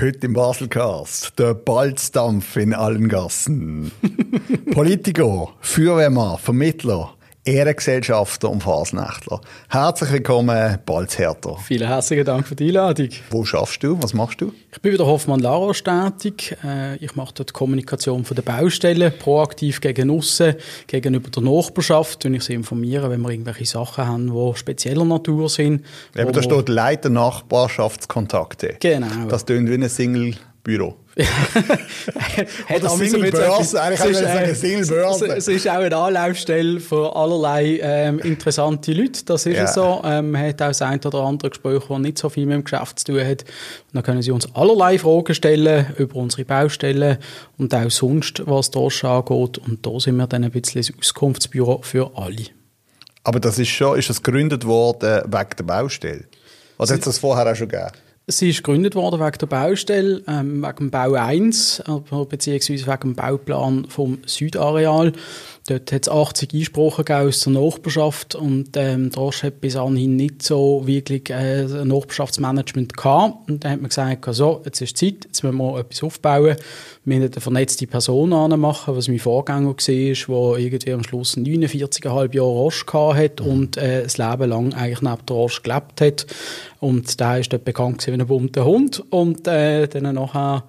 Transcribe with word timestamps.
Heute 0.00 0.26
im 0.26 0.32
Baselcast, 0.32 1.36
der 1.40 1.54
Balzdampf 1.54 2.54
in 2.54 2.72
allen 2.72 3.08
Gassen. 3.08 3.90
Politiker, 4.70 5.48
Feuerwehrmann, 5.60 6.38
Vermittler, 6.38 7.14
Ehrengesellschafter 7.48 8.50
und 8.50 8.62
Fasnächtler. 8.62 9.40
Herzlich 9.70 10.12
willkommen, 10.12 10.78
Balzherter. 10.84 11.56
Vielen 11.64 11.88
herzlichen 11.88 12.26
Dank 12.26 12.46
für 12.46 12.54
die 12.54 12.68
Einladung. 12.68 13.08
Wo 13.30 13.44
schaffst 13.44 13.82
du? 13.82 13.96
Was 14.02 14.12
machst 14.12 14.42
du? 14.42 14.52
Ich 14.70 14.82
bin 14.82 14.92
wieder 14.92 15.06
Hoffmann 15.06 15.40
Laros 15.40 15.82
tätig. 15.82 16.56
Äh, 16.62 16.96
ich 16.96 17.16
mache 17.16 17.32
dort 17.34 17.48
die 17.48 17.52
Kommunikation 17.54 18.26
von 18.26 18.34
der 18.34 18.42
Baustelle, 18.42 19.10
proaktiv 19.10 19.80
gegen 19.80 20.10
aussen, 20.10 20.56
gegenüber 20.86 21.30
der 21.30 21.42
Nachbarschaft, 21.42 22.26
und 22.26 22.34
ich 22.34 22.42
sie 22.42 22.52
informieren, 22.52 23.10
wenn 23.10 23.22
wir 23.22 23.30
irgendwelche 23.30 23.64
Sachen 23.64 24.06
haben, 24.06 24.26
die 24.26 24.58
spezieller 24.58 25.06
Natur 25.06 25.48
sind. 25.48 25.86
Eben, 26.14 26.32
da 26.32 26.42
steht 26.42 26.68
Leiter 26.68 27.08
Nachbarschaftskontakte. 27.08 28.76
Genau. 28.78 29.26
Das 29.28 29.46
tönt 29.46 29.70
wie 29.70 29.74
ein 29.74 29.88
Single-Büro. 29.88 30.96
Oder 32.74 32.90
Single 32.90 33.30
Börse, 33.32 33.82
eigentlich 33.82 34.00
es 34.00 34.06
ist, 34.10 34.18
sagen, 34.20 34.50
äh, 34.50 34.54
Single 34.54 34.86
Börse. 34.86 35.26
Es 35.36 35.48
ist 35.48 35.68
auch 35.68 35.74
eine 35.74 35.96
Anlaufstelle 35.96 36.78
für 36.78 37.14
allerlei 37.16 37.80
ähm, 37.82 38.20
interessante 38.20 38.92
Leute, 38.92 39.24
das 39.24 39.44
ist 39.46 39.56
Ja. 39.56 39.66
so. 39.66 40.00
Ähm, 40.04 40.30
man 40.30 40.42
hat 40.46 40.62
auch 40.62 40.68
das 40.68 40.80
ein 40.82 41.00
oder 41.04 41.18
andere 41.24 41.50
Gespräch, 41.50 41.82
das 41.88 41.98
nicht 41.98 42.18
so 42.18 42.28
viel 42.28 42.46
mit 42.46 42.54
dem 42.54 42.64
Geschäft 42.64 43.00
zu 43.00 43.06
tun 43.06 43.20
hat. 43.20 43.42
Und 43.42 43.94
dann 43.94 44.02
können 44.04 44.22
sie 44.22 44.30
uns 44.30 44.54
allerlei 44.54 44.98
Fragen 44.98 45.34
stellen 45.34 45.86
über 45.98 46.16
unsere 46.16 46.44
Baustellen 46.44 47.18
und 47.56 47.74
auch 47.74 47.90
sonst, 47.90 48.42
was 48.46 48.74
Roche 48.76 49.08
angeht. 49.08 49.58
Und 49.58 49.84
da 49.84 49.98
sind 49.98 50.16
wir 50.16 50.28
dann 50.28 50.44
ein 50.44 50.52
bisschen 50.52 50.82
das 50.82 50.92
Auskunftsbüro 50.96 51.80
für 51.82 52.12
alle. 52.16 52.46
Aber 53.24 53.40
das 53.40 53.58
ist 53.58 53.68
schon, 53.70 53.98
ist 53.98 54.08
das 54.08 54.22
gegründet 54.22 54.64
worden 54.64 55.22
wegen 55.26 55.50
der 55.58 55.64
Baustelle? 55.64 56.24
Oder 56.78 56.92
hat 56.92 57.00
es 57.00 57.04
das 57.06 57.18
vorher 57.18 57.50
auch 57.50 57.56
schon 57.56 57.68
gegeben? 57.68 57.90
Sie 58.30 58.50
ist 58.50 58.62
gegründet 58.62 58.94
worden 58.94 59.20
wegen 59.20 59.38
der 59.38 59.46
Baustelle, 59.46 60.22
ähm, 60.28 60.62
wegen 60.62 60.76
dem 60.76 60.90
Bau 60.90 61.14
1, 61.14 61.82
aber 61.86 62.26
beziehungsweise 62.26 62.86
wegen 62.86 63.00
dem 63.00 63.14
Bauplan 63.14 63.86
vom 63.88 64.18
Südareal. 64.26 65.12
Dort 65.68 65.92
hat 65.92 66.06
es 66.06 66.08
80 66.08 66.54
Einsprachen 66.54 67.04
gegeben 67.04 67.28
aus 67.28 67.40
der 67.40 67.52
Nachbarschaft 67.52 68.34
und 68.34 68.70
ähm, 68.76 69.10
der 69.10 69.22
Roche 69.22 69.48
hat 69.48 69.60
bis 69.60 69.76
anhin 69.76 70.16
nicht 70.16 70.42
so 70.42 70.86
wirklich 70.86 71.28
äh, 71.28 71.64
ein 71.64 71.88
Nachbarschaftsmanagement 71.88 72.96
gehabt. 72.96 73.50
Und 73.50 73.64
dann 73.64 73.72
hat 73.72 73.80
man 73.82 73.90
gesagt, 73.90 74.34
so, 74.34 74.62
jetzt 74.64 74.80
ist 74.80 74.96
Zeit, 74.96 75.26
jetzt 75.26 75.44
müssen 75.44 75.58
wir 75.58 75.78
etwas 75.78 76.02
aufbauen. 76.02 76.56
Wir 77.04 77.18
müssen 77.18 77.32
eine 77.32 77.40
vernetzte 77.42 77.86
Person 77.86 78.32
anmachen, 78.32 78.96
was 78.96 79.08
mein 79.08 79.18
Vorgänger 79.18 79.68
war, 79.68 79.76
der 79.76 80.64
irgendwie 80.64 80.92
am 80.94 81.04
Schluss 81.04 81.36
49,5 81.36 82.34
Jahre 82.34 82.40
Roche 82.40 82.86
gehabt 82.86 83.18
hat 83.18 83.40
und 83.42 83.76
äh, 83.76 84.04
das 84.04 84.16
Leben 84.16 84.48
lang 84.48 84.72
eigentlich 84.72 85.02
neben 85.02 85.26
der 85.28 85.36
Roche 85.36 85.60
gelebt 85.60 86.00
hat. 86.00 86.26
Und 86.80 87.20
der 87.20 87.40
ist 87.40 87.52
dort 87.52 87.64
bekannt 87.66 87.98
gewesen 87.98 88.18
wie 88.18 88.22
ein 88.22 88.26
bunter 88.26 88.64
Hund. 88.64 89.04
Und 89.10 89.46
äh, 89.46 89.86
dann 89.86 90.14
nachher 90.14 90.64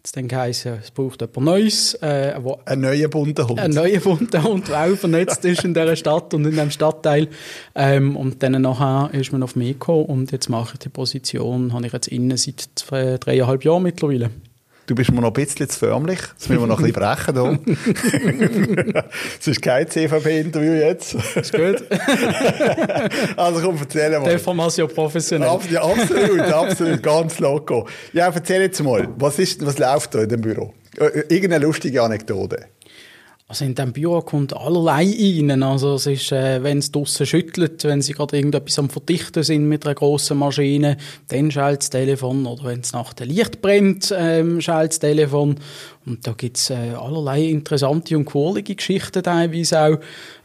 hat 0.00 0.06
es 0.06 0.12
dann 0.12 0.28
geheißen, 0.28 0.78
es 0.80 0.90
braucht 0.90 1.20
jemand 1.20 1.44
Neues, 1.44 1.92
äh, 1.96 2.34
wo 2.40 2.58
Ein 2.64 2.80
neuer 2.80 3.08
bunter 3.08 3.46
Hund. 3.46 3.60
ein 3.60 3.70
neuer 3.72 4.00
bunter 4.00 4.42
Hund, 4.42 4.68
der 4.68 4.84
auch 4.84 4.96
vernetzt 4.96 5.44
ist 5.44 5.62
in 5.62 5.74
dieser 5.74 5.94
Stadt 5.94 6.32
und 6.32 6.46
in 6.46 6.52
diesem 6.52 6.70
Stadtteil. 6.70 7.28
Ähm, 7.74 8.16
und 8.16 8.42
dann 8.42 8.62
nachher 8.62 9.10
ist 9.12 9.30
man 9.30 9.42
auf 9.42 9.56
mich 9.56 9.72
gekommen 9.72 10.06
und 10.06 10.32
jetzt 10.32 10.48
mache 10.48 10.70
ich 10.72 10.78
die 10.78 10.88
Position, 10.88 11.74
habe 11.74 11.86
ich 11.86 11.92
jetzt 11.92 12.08
innen 12.08 12.34
seit 12.38 12.66
zwei, 12.76 13.18
dreieinhalb 13.18 13.62
Jahren 13.62 13.82
mittlerweile. 13.82 14.30
Du 14.90 14.96
bist 14.96 15.12
mir 15.12 15.20
noch 15.20 15.28
ein 15.28 15.34
bisschen 15.34 15.68
zu 15.68 15.78
förmlich. 15.78 16.18
Das 16.36 16.48
müssen 16.48 16.62
wir 16.62 16.66
noch 16.66 16.80
ein 16.80 16.92
bisschen 16.92 17.00
brechen. 17.00 17.60
Es 19.38 19.46
ist 19.46 19.62
kein 19.62 19.88
CVP-Interview 19.88 20.72
jetzt. 20.72 21.14
Ist 21.14 21.52
gut? 21.52 21.84
Also 23.36 23.60
komm, 23.60 23.76
erzähl 23.78 24.18
mal. 24.18 24.28
Deformation 24.28 24.88
professionell. 24.88 25.60
Ja, 25.70 25.84
absolut, 25.84 26.40
absolut, 26.40 27.00
ganz 27.04 27.38
loco. 27.38 27.86
Ja, 28.12 28.32
erzähl 28.34 28.62
jetzt 28.62 28.82
mal, 28.82 29.06
was, 29.16 29.38
ist, 29.38 29.64
was 29.64 29.78
läuft 29.78 30.12
da 30.12 30.22
in 30.22 30.28
dem 30.28 30.40
Büro? 30.40 30.74
Äh, 30.98 31.20
Irgendeine 31.28 31.64
lustige 31.64 32.02
Anekdote. 32.02 32.66
Also 33.50 33.64
in 33.64 33.74
diesem 33.74 33.92
Büro 33.92 34.20
kommt 34.20 34.56
allerlei 34.56 35.06
rein. 35.06 35.60
Also 35.64 35.94
es 35.94 36.06
ist, 36.06 36.30
äh, 36.30 36.62
wenn 36.62 36.78
es 36.78 36.92
draussen 36.92 37.26
schüttelt, 37.26 37.82
wenn 37.82 38.00
sie 38.00 38.12
gerade 38.12 38.36
irgendetwas 38.36 38.78
am 38.78 38.88
Verdichten 38.88 39.42
sind 39.42 39.68
mit 39.68 39.84
einer 39.84 39.96
grossen 39.96 40.38
Maschine, 40.38 40.96
dann 41.26 41.50
schaltet 41.50 41.82
das 41.82 41.90
Telefon. 41.90 42.46
Oder 42.46 42.66
wenn 42.66 42.78
es 42.78 42.92
nach 42.92 43.12
dem 43.12 43.28
Licht 43.28 43.60
brennt, 43.60 44.14
ähm, 44.16 44.60
schaltet 44.60 44.92
das 44.92 44.98
Telefon. 45.00 45.56
Und 46.06 46.26
da 46.26 46.32
gibt's 46.32 46.70
äh, 46.70 46.94
allerlei 46.98 47.42
interessante 47.42 48.16
und 48.16 48.24
quirlige 48.24 48.74
Geschichten 48.74 49.22
teilweise 49.22 49.80
auch, 49.80 49.98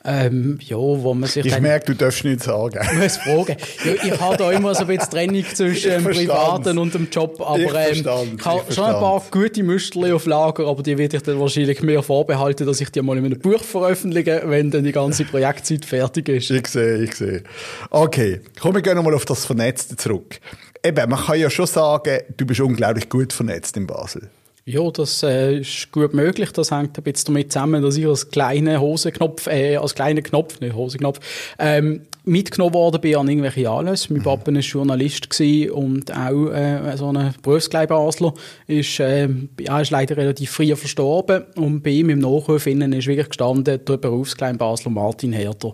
ähm, 0.04 0.60
ja, 0.62 0.76
wo 0.76 1.14
man 1.14 1.30
sich 1.30 1.46
Ich 1.46 1.60
merke, 1.62 1.86
du 1.86 1.96
darfst 1.96 2.26
nichts 2.26 2.46
sagen. 2.46 2.80
muss 3.00 3.18
fragen. 3.18 3.56
Ja, 3.86 3.94
ich 4.04 4.20
habe 4.20 4.36
da 4.36 4.52
immer 4.52 4.76
so 4.76 4.82
ein 4.82 4.88
bisschen 4.88 5.10
Trennung 5.10 5.46
zwischen 5.54 5.92
dem. 5.92 6.04
Privaten 6.04 6.78
und 6.78 6.94
dem 6.94 7.08
Job, 7.10 7.40
aber 7.40 7.58
Ich 7.58 8.06
ähm, 8.06 8.36
ich 8.38 8.46
habe 8.46 8.64
ich 8.68 8.76
schon 8.76 8.84
ein 8.84 9.00
paar 9.00 9.24
gute 9.32 9.64
Müsterli 9.64 10.12
auf 10.12 10.26
Lager, 10.26 10.68
aber 10.68 10.84
die 10.84 10.98
werde 10.98 11.18
ich 11.18 11.24
dann 11.24 11.40
wahrscheinlich 11.40 11.82
mir 11.82 12.04
vorbehalten, 12.04 12.68
dass 12.68 12.82
ich 12.82 12.90
die 12.90 13.02
mal 13.02 13.18
in 13.18 13.26
einem 13.26 13.40
Buch 13.40 13.64
veröffentliche, 13.64 14.44
wenn 14.46 14.72
dann 14.72 14.84
die 14.84 14.92
ganze 14.92 15.24
Projektzeit 15.24 15.86
fertig 15.86 16.28
ist. 16.28 16.52
Ich 16.52 16.68
sehe, 16.68 16.98
ich 16.98 17.16
sehe. 17.16 17.44
Okay, 17.92 18.42
komm, 18.60 18.76
wir 18.76 18.82
gehen 18.82 18.96
nochmal 18.96 19.14
auf 19.14 19.26
das 19.26 19.46
Vernetzte 19.46 19.96
zurück. 19.96 20.40
Eben, 20.84 21.10
man 21.10 21.20
kann 21.20 21.40
ja 21.40 21.50
schon 21.50 21.66
sagen, 21.66 22.20
du 22.36 22.46
bist 22.46 22.60
unglaublich 22.60 23.08
gut 23.08 23.32
vernetzt 23.32 23.78
in 23.78 23.88
Basel. 23.88 24.30
Ja, 24.68 24.90
das 24.90 25.22
äh, 25.22 25.60
ist 25.60 25.92
gut 25.92 26.16
möglich. 26.16 26.52
Das 26.52 26.72
hängt 26.72 26.98
ein 26.98 27.04
bisschen 27.04 27.36
damit 27.36 27.54
zusammen, 27.54 27.84
dass 27.84 27.98
ich 27.98 28.08
als 28.08 28.32
kleiner 28.32 28.82
Hosenknopf, 28.82 29.46
äh, 29.46 29.78
als 29.78 29.94
kleiner 29.94 30.24
Knopf, 30.24 30.60
nicht 30.60 30.74
Hosenknopf, 30.74 31.20
ähm, 31.60 32.02
mitgenommen 32.26 32.74
worden 32.74 33.02
bin 33.02 33.16
an 33.16 33.28
irgendwelche 33.28 33.70
Anlässe. 33.70 34.12
Mein 34.12 34.24
Papa 34.24 34.52
war 34.52 34.60
Journalist 34.60 35.28
und 35.72 36.12
auch 36.16 36.52
äh, 36.52 36.98
so 36.98 37.10
ein 37.10 37.34
Berufskleidbasler. 37.42 38.34
Ist, 38.68 39.00
äh, 39.00 39.30
er 39.64 39.82
ist 39.82 39.92
leider 39.92 40.18
relativ 40.18 40.52
früh 40.52 40.76
verstorben 40.76 41.44
und 41.56 41.84
bei 41.84 41.92
ihm 41.92 42.10
im 42.10 42.20
Nachruf 42.20 42.68
innen 42.68 42.94
ist 42.94 43.08
wirklich 43.08 43.30
gestanden 43.30 43.80
der 43.86 43.98
Berufskleinbasler 43.98 44.92
Martin 44.92 45.34
Herter. 45.34 45.74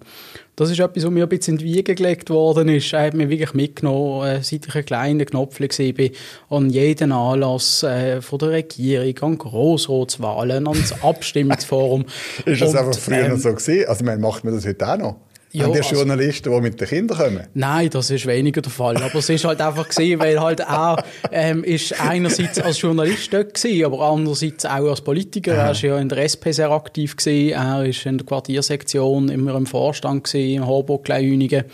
Das 0.57 0.69
ist 0.69 0.79
etwas, 0.79 1.05
was 1.05 1.11
mir 1.11 1.23
ein 1.23 1.29
bisschen 1.29 1.57
in 1.57 1.65
die 1.65 1.73
Wiege 1.73 1.95
gelegt 1.95 2.29
worden 2.29 2.67
ist. 2.69 2.93
Er 2.93 3.05
hat 3.05 3.13
mich 3.13 3.29
wirklich 3.29 3.53
mitgenommen, 3.53 4.27
äh, 4.27 4.43
seit 4.43 4.67
ich 4.67 4.75
ein 4.75 4.85
kleiner 4.85 5.25
Knopf 5.25 5.59
war, 5.59 6.09
an 6.57 6.69
jeden 6.69 7.11
Anlass 7.11 7.83
äh, 7.83 8.21
von 8.21 8.37
der 8.39 8.49
Regierung, 8.49 9.17
an 9.21 9.37
Grossratswahlen, 9.37 10.67
ans 10.67 10.93
Abstimmungsforum. 11.03 12.05
Ist 12.45 12.61
das 12.61 12.71
Und, 12.71 12.77
einfach 12.77 12.99
früher 12.99 13.25
ähm, 13.25 13.31
noch 13.31 13.37
so 13.37 13.49
gewesen? 13.49 13.85
Also, 13.87 14.01
ich 14.01 14.05
meine, 14.05 14.21
macht 14.21 14.43
man 14.43 14.53
das 14.53 14.65
heute 14.65 14.87
auch 14.87 14.97
noch? 14.97 15.15
Ja, 15.53 15.65
Haben 15.65 15.73
die 15.73 15.79
also- 15.79 15.95
Journalisten, 15.95 16.49
die 16.53 16.61
mit 16.61 16.79
den 16.79 16.87
Kindern 16.87 17.17
kommen? 17.17 17.47
Nein, 17.53 17.89
das 17.89 18.09
ist 18.09 18.25
weniger 18.25 18.61
der 18.61 18.71
Fall. 18.71 18.95
Aber 18.97 19.15
es 19.15 19.27
ist 19.27 19.43
halt 19.43 19.59
einfach 19.59 19.87
gesehen, 19.87 20.17
weil 20.19 20.39
halt 20.39 20.65
auch 20.65 20.97
ähm, 21.31 21.63
ist 21.65 21.99
einerseits 21.99 22.57
als 22.59 22.79
Journalist 22.79 23.33
dort 23.33 23.53
gewesen, 23.53 23.83
aber 23.85 23.99
andererseits 24.09 24.65
auch 24.65 24.89
als 24.89 25.01
Politiker. 25.01 25.53
Er 25.53 25.71
ist 25.71 25.81
ja 25.81 25.97
in 25.99 26.07
der 26.07 26.19
SP 26.23 26.51
sehr 26.55 26.71
aktiv 26.71 27.17
gewesen. 27.17 27.51
Er 27.53 27.85
ist 27.85 28.05
in 28.05 28.17
der 28.17 28.25
Quartiersektion 28.25 29.27
immer 29.29 29.55
im 29.55 29.65
Vorstand 29.65 30.23
gewesen, 30.23 30.55
im 30.55 30.67
Harburg 30.67 31.03
Kleinhünigen. 31.03 31.65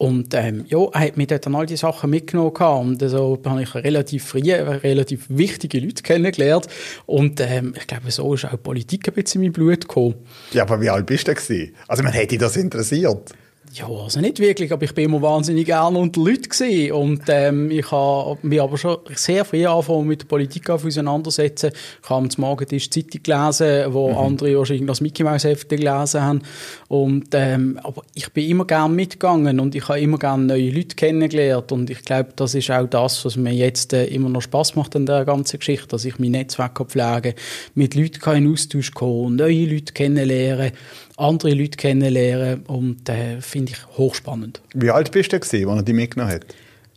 Und 0.00 0.32
ähm, 0.32 0.64
ja, 0.66 0.78
er 0.94 1.00
hat 1.00 1.18
mich 1.18 1.26
dort 1.26 1.46
an 1.46 1.54
all 1.54 1.66
die 1.66 1.76
Sachen 1.76 2.08
mitgenommen 2.08 2.54
und 2.56 3.02
so 3.06 3.38
habe 3.44 3.62
ich 3.62 3.74
relativ 3.74 4.24
früh 4.24 4.40
relativ 4.50 5.26
wichtige 5.28 5.78
Leute 5.78 6.02
kennengelernt 6.02 6.68
und 7.04 7.38
ähm, 7.40 7.74
ich 7.76 7.86
glaube, 7.86 8.10
so 8.10 8.32
ist 8.32 8.46
auch 8.46 8.62
Politik 8.62 9.08
ein 9.08 9.12
bisschen 9.12 9.42
in 9.42 9.48
mein 9.48 9.52
Blut 9.52 9.82
gekommen. 9.82 10.14
Ja, 10.52 10.62
aber 10.62 10.80
wie 10.80 10.88
alt 10.88 11.04
bist 11.04 11.28
du 11.28 11.34
gewesen? 11.34 11.74
Also, 11.86 12.02
man 12.02 12.14
hätte 12.14 12.28
dich 12.28 12.38
das 12.38 12.56
interessiert. 12.56 13.34
Ja, 13.72 13.86
also 13.86 14.20
nicht 14.20 14.40
wirklich, 14.40 14.72
aber 14.72 14.82
ich 14.82 14.94
bin 14.94 15.04
immer 15.04 15.22
wahnsinnig 15.22 15.66
gerne 15.66 15.96
unter 15.96 16.20
Leuten 16.20 16.48
gewesen. 16.48 16.90
und 16.90 17.22
ähm, 17.28 17.70
ich 17.70 17.88
habe 17.92 18.36
mich 18.42 18.60
aber 18.60 18.76
schon 18.76 18.98
sehr 19.14 19.44
früh 19.44 19.64
angefangen 19.64 20.08
mit 20.08 20.22
der 20.22 20.26
Politik 20.26 20.68
auseinandersetzen. 20.68 21.70
Ich 22.02 22.10
habe 22.10 22.24
am 22.24 22.30
Morgentisch 22.36 22.90
Zeitung 22.90 23.22
gelesen, 23.22 23.92
wo 23.92 24.12
andere 24.12 24.58
wahrscheinlich 24.58 24.88
das 24.88 25.00
Mickey 25.00 25.22
Mouse 25.22 25.44
Hefte 25.44 25.76
gelesen 25.76 26.20
haben 26.20 26.42
und 26.88 27.28
ähm, 27.32 27.78
aber 27.84 28.02
ich 28.14 28.32
bin 28.32 28.48
immer 28.50 28.64
gerne 28.64 28.92
mitgegangen 28.92 29.60
und 29.60 29.76
ich 29.76 29.88
habe 29.88 30.00
immer 30.00 30.18
gerne 30.18 30.46
neue 30.46 30.70
Leute 30.70 30.96
kennengelernt 30.96 31.70
und 31.70 31.90
ich 31.90 32.02
glaube, 32.02 32.30
das 32.34 32.56
ist 32.56 32.72
auch 32.72 32.88
das, 32.88 33.24
was 33.24 33.36
mir 33.36 33.52
jetzt 33.52 33.92
äh, 33.92 34.06
immer 34.06 34.30
noch 34.30 34.42
Spaß 34.42 34.74
macht 34.74 34.96
an 34.96 35.06
der 35.06 35.24
ganzen 35.24 35.60
Geschichte, 35.60 35.86
dass 35.86 36.04
ich 36.04 36.18
mein 36.18 36.32
Netzwerk 36.32 36.74
kann 36.74 36.88
pflegen, 36.88 37.34
mit 37.74 37.94
Leuten 37.94 38.18
kann 38.18 38.38
in 38.38 38.52
Austausch 38.52 38.90
kommen, 38.90 39.36
neue 39.36 39.66
Leute 39.66 39.92
kennenlernen 39.92 40.72
andere 41.20 41.54
Leute 41.54 41.76
kennenlernen 41.76 42.64
und 42.66 43.08
äh, 43.08 43.40
finde 43.40 43.72
ich 43.72 43.98
hochspannend. 43.98 44.60
Wie 44.74 44.90
alt 44.90 45.12
bist 45.12 45.32
du 45.32 45.36
als 45.36 45.52
er 45.52 45.82
dich 45.82 45.94
mitgenommen 45.94 46.32
hat? 46.32 46.46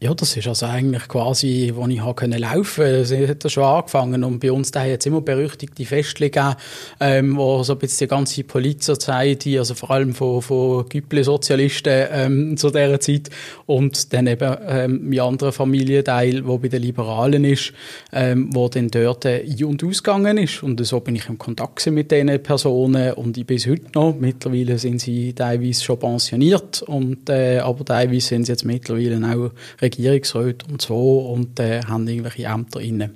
Ja, 0.03 0.13
das 0.13 0.35
ist 0.35 0.50
also 0.50 0.65
eigentlich 0.65 1.07
quasi, 1.07 1.71
wo 1.73 1.88
ich 1.88 2.01
habe 2.01 2.13
können 2.13 2.38
laufen. 2.38 2.83
Es 2.83 3.13
hat 3.13 3.45
das 3.45 3.53
schon 3.53 3.63
angefangen 3.63 4.25
und 4.25 4.41
bei 4.41 4.51
uns 4.51 4.69
da 4.69 4.85
es 4.85 5.05
immer 5.05 5.21
berüchtigte 5.21 5.85
Feste 5.85 6.29
gegeben, 6.29 6.55
ähm, 7.00 7.38
wo 7.38 7.63
so 7.63 7.71
ein 7.71 7.79
bisschen 7.79 8.07
die 8.07 8.09
ganze 8.09 8.44
Polizei-Society, 8.44 9.57
also 9.57 9.75
vor 9.75 9.91
allem 9.91 10.13
von, 10.13 10.41
von 10.41 10.89
Güppli-Sozialisten 10.89 12.07
ähm, 12.11 12.57
zu 12.57 12.69
dieser 12.69 13.00
Zeit 13.00 13.29
und 13.65 14.11
dann 14.11 14.27
eben 14.27 14.57
ähm, 14.67 15.09
mein 15.09 15.21
anderer 15.21 15.53
Familienteil, 15.53 16.45
wo 16.45 16.57
bei 16.57 16.67
den 16.67 16.81
Liberalen 16.81 17.45
ist, 17.45 17.71
ähm, 18.11 18.49
wo 18.51 18.67
dann 18.67 18.89
dort 18.89 19.23
äh, 19.23 19.45
ein- 19.45 19.63
und 19.63 19.85
ausgegangen 19.85 20.38
ist 20.38 20.63
und 20.63 20.85
so 20.85 20.99
bin 20.99 21.15
ich 21.15 21.29
im 21.29 21.38
Kontakt 21.38 21.89
mit 21.89 22.11
diesen 22.11 22.44
Personen 22.44 23.13
und 23.13 23.38
ich 23.38 23.45
bis 23.45 23.67
heute 23.67 23.85
noch. 23.95 24.13
Mittlerweile 24.19 24.77
sind 24.79 24.99
sie 24.99 25.31
teilweise 25.31 25.81
schon 25.81 25.97
pensioniert 25.97 26.81
und 26.81 27.29
äh, 27.29 27.59
aber 27.59 27.85
teilweise 27.85 28.27
sind 28.27 28.47
sie 28.47 28.51
jetzt 28.51 28.65
mittlerweile 28.65 29.25
auch 29.33 29.51
Regierungsräte 29.98 30.66
und 30.69 30.81
so 30.81 31.19
und 31.19 31.60
äh, 31.60 31.81
haben 31.84 32.07
irgendwelche 32.07 32.45
Ämter 32.45 32.81
inne. 32.81 33.12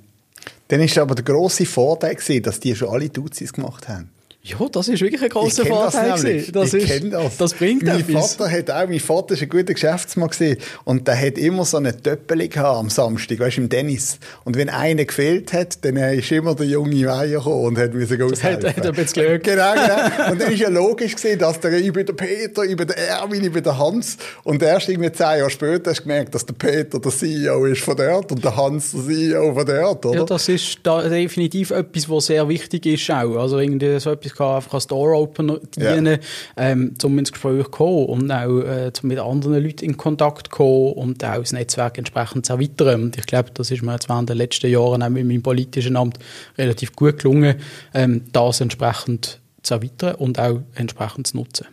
Dann 0.68 0.80
ist 0.80 0.98
aber 0.98 1.14
der 1.14 1.24
grosse 1.24 1.66
Vorteil 1.66 2.16
dass 2.42 2.60
die 2.60 2.74
schon 2.74 2.88
alle 2.88 3.08
Duzis 3.08 3.52
gemacht 3.52 3.88
haben. 3.88 4.10
Ja, 4.40 4.56
das 4.70 4.88
ist 4.88 5.02
wirklich 5.02 5.20
ein 5.20 5.28
das 5.28 5.58
Vorteil. 5.58 6.14
nämlich. 6.14 6.46
gewesen. 6.46 6.52
Das, 6.52 6.72
ich 6.72 6.88
ist, 6.90 7.12
das. 7.12 7.36
das 7.36 7.54
bringt 7.54 7.82
mein 7.82 8.00
etwas. 8.00 8.34
Vater 8.36 8.50
hat 8.50 8.70
auch, 8.70 8.88
mein 8.88 9.00
Vater 9.00 9.34
ist 9.34 9.42
ein 9.42 9.48
guter 9.48 9.74
Geschäftsmann 9.74 10.30
gewesen, 10.30 10.56
und 10.84 11.06
der 11.06 11.20
hat 11.20 11.36
immer 11.36 11.64
so 11.64 11.76
eine 11.76 11.94
Töppeli 12.00 12.48
am 12.56 12.88
Samstag, 12.88 13.40
weißt 13.40 13.58
du, 13.58 13.62
im 13.62 13.68
Tennis. 13.68 14.18
Und 14.44 14.56
wenn 14.56 14.68
einer 14.70 15.04
gefehlt 15.04 15.52
hat, 15.52 15.84
dann 15.84 15.96
ist 15.96 16.30
immer 16.32 16.54
der 16.54 16.66
junge 16.66 17.04
Weiher 17.06 17.38
gekommen 17.38 17.64
und 17.66 17.78
hat 17.78 17.92
müssen 17.92 18.22
aushelfen. 18.22 18.68
Hat- 18.68 18.76
hat 18.76 18.86
ein 18.86 18.92
bisschen 18.94 19.24
Glück. 19.26 19.42
Genau, 19.44 19.72
genau. 19.74 20.30
Und 20.32 20.40
dann 20.40 20.52
ist 20.52 20.60
ja 20.60 20.68
logisch 20.68 21.16
gewesen, 21.16 21.38
dass 21.40 21.60
der, 21.60 21.72
ich 21.74 21.92
bin 21.92 22.06
der 22.06 22.12
Peter, 22.14 22.62
ich 22.64 22.76
bin 22.76 22.86
der 22.86 22.96
Erwin, 22.96 23.44
ich 23.44 23.52
bin 23.52 23.62
der 23.62 23.76
Hans. 23.76 24.16
Und 24.44 24.62
erst 24.62 24.88
irgendwie 24.88 25.12
zehn 25.12 25.26
Jahre 25.40 25.50
später 25.50 25.90
hast 25.90 25.98
du 25.98 26.02
gemerkt, 26.04 26.34
dass 26.34 26.46
der 26.46 26.54
Peter 26.54 26.98
der 27.00 27.10
CEO 27.12 27.66
ist 27.66 27.82
von 27.82 27.96
dort 27.96 28.30
und 28.32 28.42
der 28.42 28.56
Hans 28.56 28.92
der 28.92 29.02
CEO 29.02 29.52
von 29.52 29.66
dort, 29.66 30.06
oder? 30.06 30.18
Ja, 30.20 30.24
das 30.24 30.48
ist 30.48 30.78
da 30.84 31.06
definitiv 31.06 31.70
etwas, 31.72 32.08
was 32.08 32.26
sehr 32.26 32.48
wichtig 32.48 32.86
ist 32.86 33.10
auch. 33.10 33.36
Also 33.36 33.58
irgendwie 33.58 33.98
so 34.00 34.12
etwas 34.12 34.37
kann 34.38 34.56
einfach 34.56 34.74
als 34.74 34.86
Door-Opener 34.86 35.60
dienen, 35.76 36.18
ähm, 36.56 36.94
um 37.02 37.18
ins 37.18 37.32
Gespräch 37.32 37.64
zu 37.64 37.70
kommen 37.70 38.06
und 38.06 38.30
auch 38.30 38.60
äh, 38.60 38.92
mit 39.02 39.18
anderen 39.18 39.62
Leuten 39.62 39.84
in 39.84 39.96
Kontakt 39.96 40.46
zu 40.46 40.50
kommen 40.50 40.92
und 40.92 41.24
auch 41.24 41.38
das 41.38 41.52
Netzwerk 41.52 41.98
entsprechend 41.98 42.46
zu 42.46 42.54
erweitern. 42.54 43.02
Und 43.02 43.18
ich 43.18 43.26
glaube, 43.26 43.50
das 43.52 43.70
ist 43.70 43.82
mir 43.82 43.92
jetzt 43.92 44.08
während 44.08 44.30
den 44.30 44.38
letzten 44.38 44.70
Jahren 44.70 45.02
auch 45.02 45.08
mit 45.08 45.26
meinem 45.26 45.42
politischen 45.42 45.96
Amt 45.96 46.18
relativ 46.56 46.94
gut 46.94 47.18
gelungen, 47.18 47.56
ähm, 47.92 48.22
das 48.32 48.60
entsprechend 48.60 49.40
zu 49.62 49.74
erweitern 49.74 50.14
und 50.14 50.38
auch 50.38 50.60
entsprechend 50.74 51.26
zu 51.26 51.36
nutzen. 51.36 51.66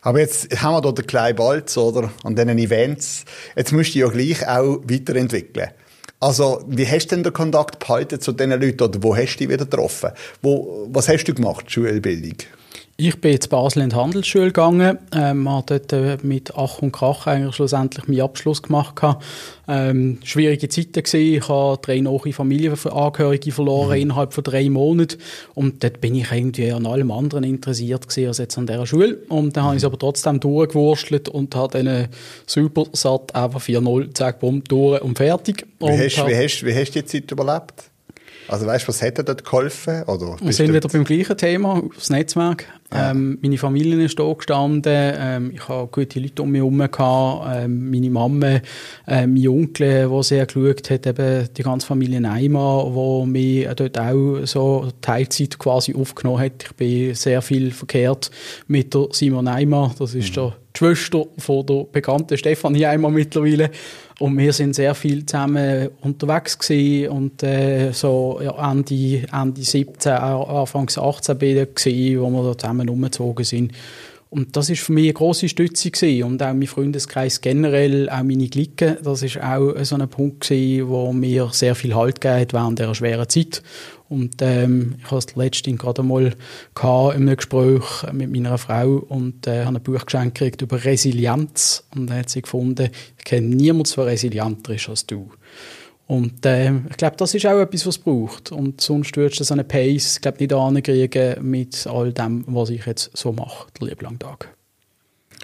Aber 0.00 0.20
jetzt 0.20 0.62
haben 0.62 0.74
wir 0.74 0.80
da 0.80 0.92
den 0.92 1.06
kleinen 1.06 1.36
Balz, 1.36 1.76
oder? 1.76 2.12
An 2.22 2.36
diesen 2.36 2.58
Events. 2.58 3.24
Jetzt 3.56 3.72
musst 3.72 3.94
du 3.94 4.00
ja 4.00 4.08
gleich 4.08 4.46
auch 4.46 4.80
weiterentwickeln. 4.84 5.70
Also, 6.22 6.62
wie 6.68 6.86
hast 6.86 7.08
du 7.08 7.16
denn 7.16 7.24
den 7.24 7.32
Kontakt 7.32 7.80
behalten 7.80 8.20
zu 8.20 8.30
diesen 8.30 8.52
Leuten? 8.52 8.80
Oder 8.84 9.02
wo 9.02 9.16
hast 9.16 9.34
du 9.34 9.38
dich 9.38 9.48
wieder 9.48 9.64
getroffen? 9.64 10.10
Wo, 10.40 10.86
was 10.88 11.08
hast 11.08 11.24
du 11.24 11.34
gemacht, 11.34 11.68
Schulbildung? 11.68 12.36
Ich 12.98 13.20
bin 13.20 13.32
jetzt 13.32 13.48
Basel 13.48 13.82
in 13.82 13.88
die 13.88 13.96
Handelsschule 13.96 14.46
gegangen, 14.46 14.98
ähm, 15.14 15.48
habe 15.48 15.64
dort 15.66 15.92
äh, 15.92 16.18
mit 16.22 16.54
Ach 16.54 16.78
und 16.80 16.92
Krach 16.92 17.26
eigentlich 17.26 17.56
schlussendlich 17.56 18.06
meinen 18.06 18.20
Abschluss 18.20 18.62
gemacht. 18.62 19.00
Ähm, 19.66 20.18
schwierige 20.24 20.68
Zeiten 20.68 21.02
gewesen. 21.02 21.36
Ich 21.36 21.48
habe 21.48 21.78
drei 21.80 22.00
nahe 22.00 22.32
Familienangehörige 22.32 23.50
verloren 23.50 23.98
innerhalb 23.98 24.34
von 24.34 24.44
drei 24.44 24.68
Monaten. 24.68 25.18
Und 25.54 25.82
dort 25.82 26.00
bin 26.02 26.14
ich 26.14 26.30
irgendwie 26.30 26.70
an 26.70 26.84
allem 26.84 27.10
anderen 27.10 27.44
interessiert 27.44 28.08
gewesen 28.08 28.28
als 28.28 28.38
jetzt 28.38 28.58
an 28.58 28.66
dieser 28.66 28.86
Schule. 28.86 29.16
Und 29.28 29.56
dann 29.56 29.64
habe 29.64 29.76
ich 29.76 29.82
es 29.82 29.86
aber 29.86 29.98
trotzdem 29.98 30.38
durchgewurstelt 30.38 31.30
und 31.30 31.54
habe 31.54 31.82
dann 31.82 32.08
super 32.46 32.84
satt 32.92 33.34
einfach 33.34 33.62
4-0, 33.62 34.14
zack, 34.14 34.40
bumm, 34.40 34.62
durch 34.64 35.00
und 35.00 35.16
fertig. 35.16 35.66
Wie 35.78 35.84
und 35.86 35.98
hast, 35.98 36.26
wie, 36.26 36.36
hast, 36.36 36.62
wie 36.64 36.74
hast 36.74 36.94
du 36.94 37.00
die 37.00 37.06
Zeit 37.06 37.30
überlebt? 37.30 37.91
Also, 38.48 38.66
weißt 38.66 38.84
du, 38.84 38.88
was 38.88 39.02
hat 39.02 39.18
dir 39.18 39.24
dort 39.24 39.44
geholfen? 39.44 40.02
Oder 40.04 40.36
Wir 40.40 40.52
sind 40.52 40.72
wieder 40.72 40.88
beim 40.88 41.04
gleichen 41.04 41.36
Thema, 41.36 41.82
das 41.94 42.10
Netzwerk. 42.10 42.66
Ja. 42.92 43.10
Ähm, 43.10 43.38
meine 43.40 43.56
Familie 43.56 44.04
ist 44.04 44.18
da 44.18 44.30
gestanden, 44.32 44.92
ähm, 44.94 45.52
ich 45.54 45.66
habe 45.68 45.88
gute 45.90 46.20
Leute 46.20 46.42
um 46.42 46.50
mich 46.50 46.60
herum, 46.60 46.78
gehabt, 46.78 47.56
ähm, 47.56 47.90
meine 47.90 48.10
Mama, 48.10 48.60
äh, 49.06 49.26
mein 49.26 49.48
Onkel, 49.48 50.08
der 50.08 50.22
sehr 50.22 50.44
geschaut 50.44 50.90
hat, 50.90 51.06
eben 51.06 51.48
die 51.56 51.62
ganze 51.62 51.86
Familie 51.86 52.20
Neimer, 52.20 52.92
wo 52.92 53.24
mich 53.24 53.66
dort 53.76 53.98
auch 53.98 54.40
so 54.44 54.88
Teilzeit 55.00 55.58
quasi 55.58 55.94
aufgenommen 55.94 56.40
hat. 56.40 56.64
Ich 56.64 56.72
bin 56.72 57.14
sehr 57.14 57.40
viel 57.40 57.70
verkehrt 57.70 58.30
mit 58.66 58.92
der 58.92 59.08
Simon 59.12 59.46
Neimer, 59.46 59.94
das 59.98 60.14
ist 60.14 60.36
der 60.36 60.54
die 60.74 60.78
Schwester 60.78 61.26
von 61.38 61.66
der 61.66 61.86
bekannten 61.90 62.36
Stefanie 62.36 62.86
Eimer 62.86 63.10
mittlerweile. 63.10 63.70
Und 64.18 64.38
wir 64.38 64.52
sind 64.52 64.74
sehr 64.74 64.94
viel 64.94 65.26
zusammen 65.26 65.88
unterwegs 66.00 66.58
gewesen 66.58 67.08
und 67.08 67.42
äh, 67.42 67.92
so 67.92 68.40
ja, 68.42 68.70
Ende, 68.70 69.26
Ende 69.32 69.62
17, 69.62 70.12
Anfangs 70.12 70.96
18 70.96 71.38
bin 71.38 71.56
ich 71.56 71.74
gewesen, 71.74 72.20
wo 72.20 72.30
wir 72.30 72.44
da 72.50 72.58
zusammen 72.58 72.88
umgezogen 72.88 73.44
sind. 73.44 73.72
Und 74.32 74.56
das 74.56 74.70
ist 74.70 74.80
für 74.80 74.92
mich 74.92 75.04
eine 75.04 75.12
grosse 75.12 75.46
Stütze 75.46 75.90
gewesen. 75.90 76.24
Und 76.24 76.42
auch 76.42 76.54
mein 76.54 76.66
Freundeskreis 76.66 77.42
generell, 77.42 78.08
auch 78.08 78.22
meine 78.22 78.48
Clique, 78.48 78.96
das 79.02 79.22
ist 79.22 79.38
auch 79.38 79.74
so 79.82 79.96
ein 79.96 80.08
Punkt 80.08 80.48
gewesen, 80.48 80.88
wo 80.88 81.12
mir 81.12 81.50
sehr 81.52 81.74
viel 81.74 81.94
Halt 81.94 82.22
gegeben 82.22 82.40
hat 82.40 82.52
während 82.54 82.78
dieser 82.78 82.94
schweren 82.94 83.28
Zeit. 83.28 83.62
Und 84.12 84.42
ähm, 84.42 84.96
ich 84.98 85.04
hatte 85.06 85.26
es 85.26 85.36
letztens 85.36 85.78
gerade 85.78 86.02
mal 86.02 86.34
gehabt, 86.74 87.16
in 87.16 87.22
einem 87.22 87.36
Gespräch 87.36 87.82
mit 88.12 88.30
meiner 88.30 88.58
Frau 88.58 88.96
und 89.08 89.46
äh, 89.46 89.64
habe 89.64 89.78
ein 89.78 89.82
Buch 89.82 90.04
geschenkt 90.04 90.36
gekriegt 90.36 90.60
über 90.60 90.84
Resilienz. 90.84 91.84
Und 91.94 92.08
dann 92.08 92.18
hat 92.18 92.28
sie 92.28 92.42
gefunden, 92.42 92.90
ich 93.16 93.24
kenne 93.24 93.46
niemanden, 93.46 93.90
der 93.96 94.06
resilienter 94.06 94.74
ist 94.74 94.90
als 94.90 95.06
du. 95.06 95.30
Und 96.06 96.44
äh, 96.44 96.72
ich 96.90 96.96
glaube, 96.98 97.16
das 97.16 97.32
ist 97.32 97.46
auch 97.46 97.58
etwas, 97.58 97.86
was 97.86 97.96
es 97.96 98.02
braucht. 98.02 98.52
Und 98.52 98.82
sonst 98.82 99.16
würdest 99.16 99.40
du 99.40 99.44
so 99.44 99.54
eine 99.54 99.64
Pace, 99.64 100.20
glaube 100.20 100.36
nicht 100.40 100.52
ankriegen 100.52 101.50
mit 101.50 101.86
all 101.86 102.12
dem, 102.12 102.44
was 102.48 102.68
ich 102.68 102.84
jetzt 102.84 103.16
so 103.16 103.32
mache, 103.32 103.68
den 103.80 103.88
lieben 103.88 104.04
langen 104.04 104.18
Tag. 104.18 104.54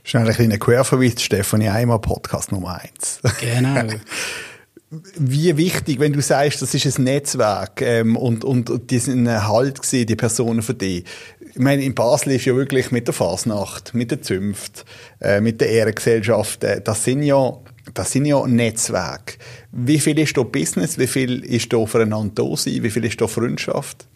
Schnell 0.05 0.29
ein 0.29 0.35
kleiner 0.35 0.59
Querverweis, 0.59 1.23
Stefanie 1.23 1.71
Eimer, 1.71 1.99
Podcast 2.01 2.53
Nummer 2.53 2.83
eins. 2.83 3.21
Genau. 3.41 3.95
Wie 4.91 5.55
wichtig, 5.59 6.01
wenn 6.01 6.15
du 6.15 6.23
sagst, 6.23 6.63
das 6.63 6.73
ist 6.73 6.99
ein 6.99 7.05
Netzwerk 7.05 7.83
ähm, 7.83 8.17
und, 8.17 8.43
und 8.43 8.91
die 8.91 8.99
sind 8.99 9.29
ein 9.29 9.47
Halt 9.47 9.83
gewesen, 9.83 10.07
die 10.07 10.17
Personen 10.17 10.63
für 10.63 10.73
dich. 10.73 11.05
Ich 11.51 11.59
meine, 11.59 11.83
in 11.83 11.95
Basel 11.95 12.33
ist 12.33 12.47
ja 12.47 12.57
wirklich 12.57 12.91
mit 12.91 13.07
der 13.07 13.13
Fasnacht, 13.13 13.95
mit 13.95 14.11
der 14.11 14.23
Zünft, 14.23 14.87
äh, 15.21 15.43
mit 15.43 15.61
der 15.61 15.69
Ehrengesellschaft, 15.69 16.65
äh, 16.65 16.81
das 16.81 17.05
sind 17.05 17.23
ja 17.23 17.59
das 17.95 18.13
sind 18.13 18.27
ja 18.27 18.47
Netzwerke. 18.47 19.39
Wie 19.73 19.99
viel 19.99 20.19
ist 20.19 20.37
da 20.37 20.43
Business, 20.43 20.99
wie 20.99 21.07
viel 21.07 21.45
ist 21.45 21.73
da 21.73 21.85
füreinander 21.87 22.45
da 22.45 22.57
sein, 22.57 22.83
wie 22.83 22.91
viel 22.91 23.05
ist 23.05 23.21
da 23.21 23.27
Freundschaft? 23.27 24.07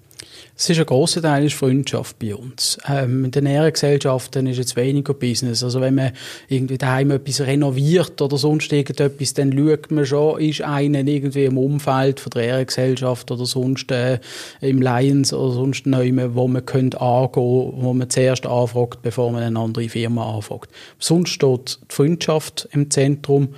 Es 0.55 0.69
ist 0.69 0.79
ein 0.79 0.87
grosser 0.87 1.23
Teil 1.23 1.47
ist 1.47 1.55
Freundschaft 1.55 2.19
bei 2.19 2.35
uns. 2.35 2.79
Ähm, 2.87 3.25
in 3.25 3.31
den 3.31 3.47
Ehrengesellschaften 3.47 4.47
ist 4.47 4.59
jetzt 4.59 4.77
weniger 4.77 5.15
Business. 5.15 5.65
Also 5.65 5.81
wenn 5.81 5.95
man 5.95 6.13
irgendwie 6.49 6.77
daheim 6.77 7.11
etwas 7.11 7.41
renoviert 7.41 8.21
oder 8.21 8.37
sonst 8.37 8.71
irgendetwas, 8.71 9.33
dann 9.35 9.53
schaut 9.53 9.91
man 9.91 10.05
schon, 10.05 10.41
ist 10.41 10.61
einer 10.61 11.07
irgendwie 11.07 11.47
im 11.47 11.57
Umfeld 11.57 12.21
von 12.21 12.31
der 12.31 12.45
Ehrengesellschaft 12.45 13.31
oder 13.31 13.47
sonst 13.47 13.91
äh, 13.91 14.21
im 14.61 14.83
Lions 14.83 15.33
oder 15.33 15.55
sonst 15.55 15.87
jemand, 15.87 16.35
wo 16.35 16.47
man 16.47 16.67
könnte 16.67 17.01
angehen, 17.01 17.73
wo 17.77 17.95
man 17.95 18.11
zuerst 18.11 18.47
anfragt, 18.47 19.01
bevor 19.03 19.33
man 19.33 19.43
eine 19.43 19.59
andere 19.59 19.89
Firma 19.89 20.35
anfragt. 20.37 20.71
Sonst 20.99 21.31
steht 21.31 21.79
die 21.91 21.95
Freundschaft 21.95 22.69
im 22.73 22.91
Zentrum. 22.91 23.55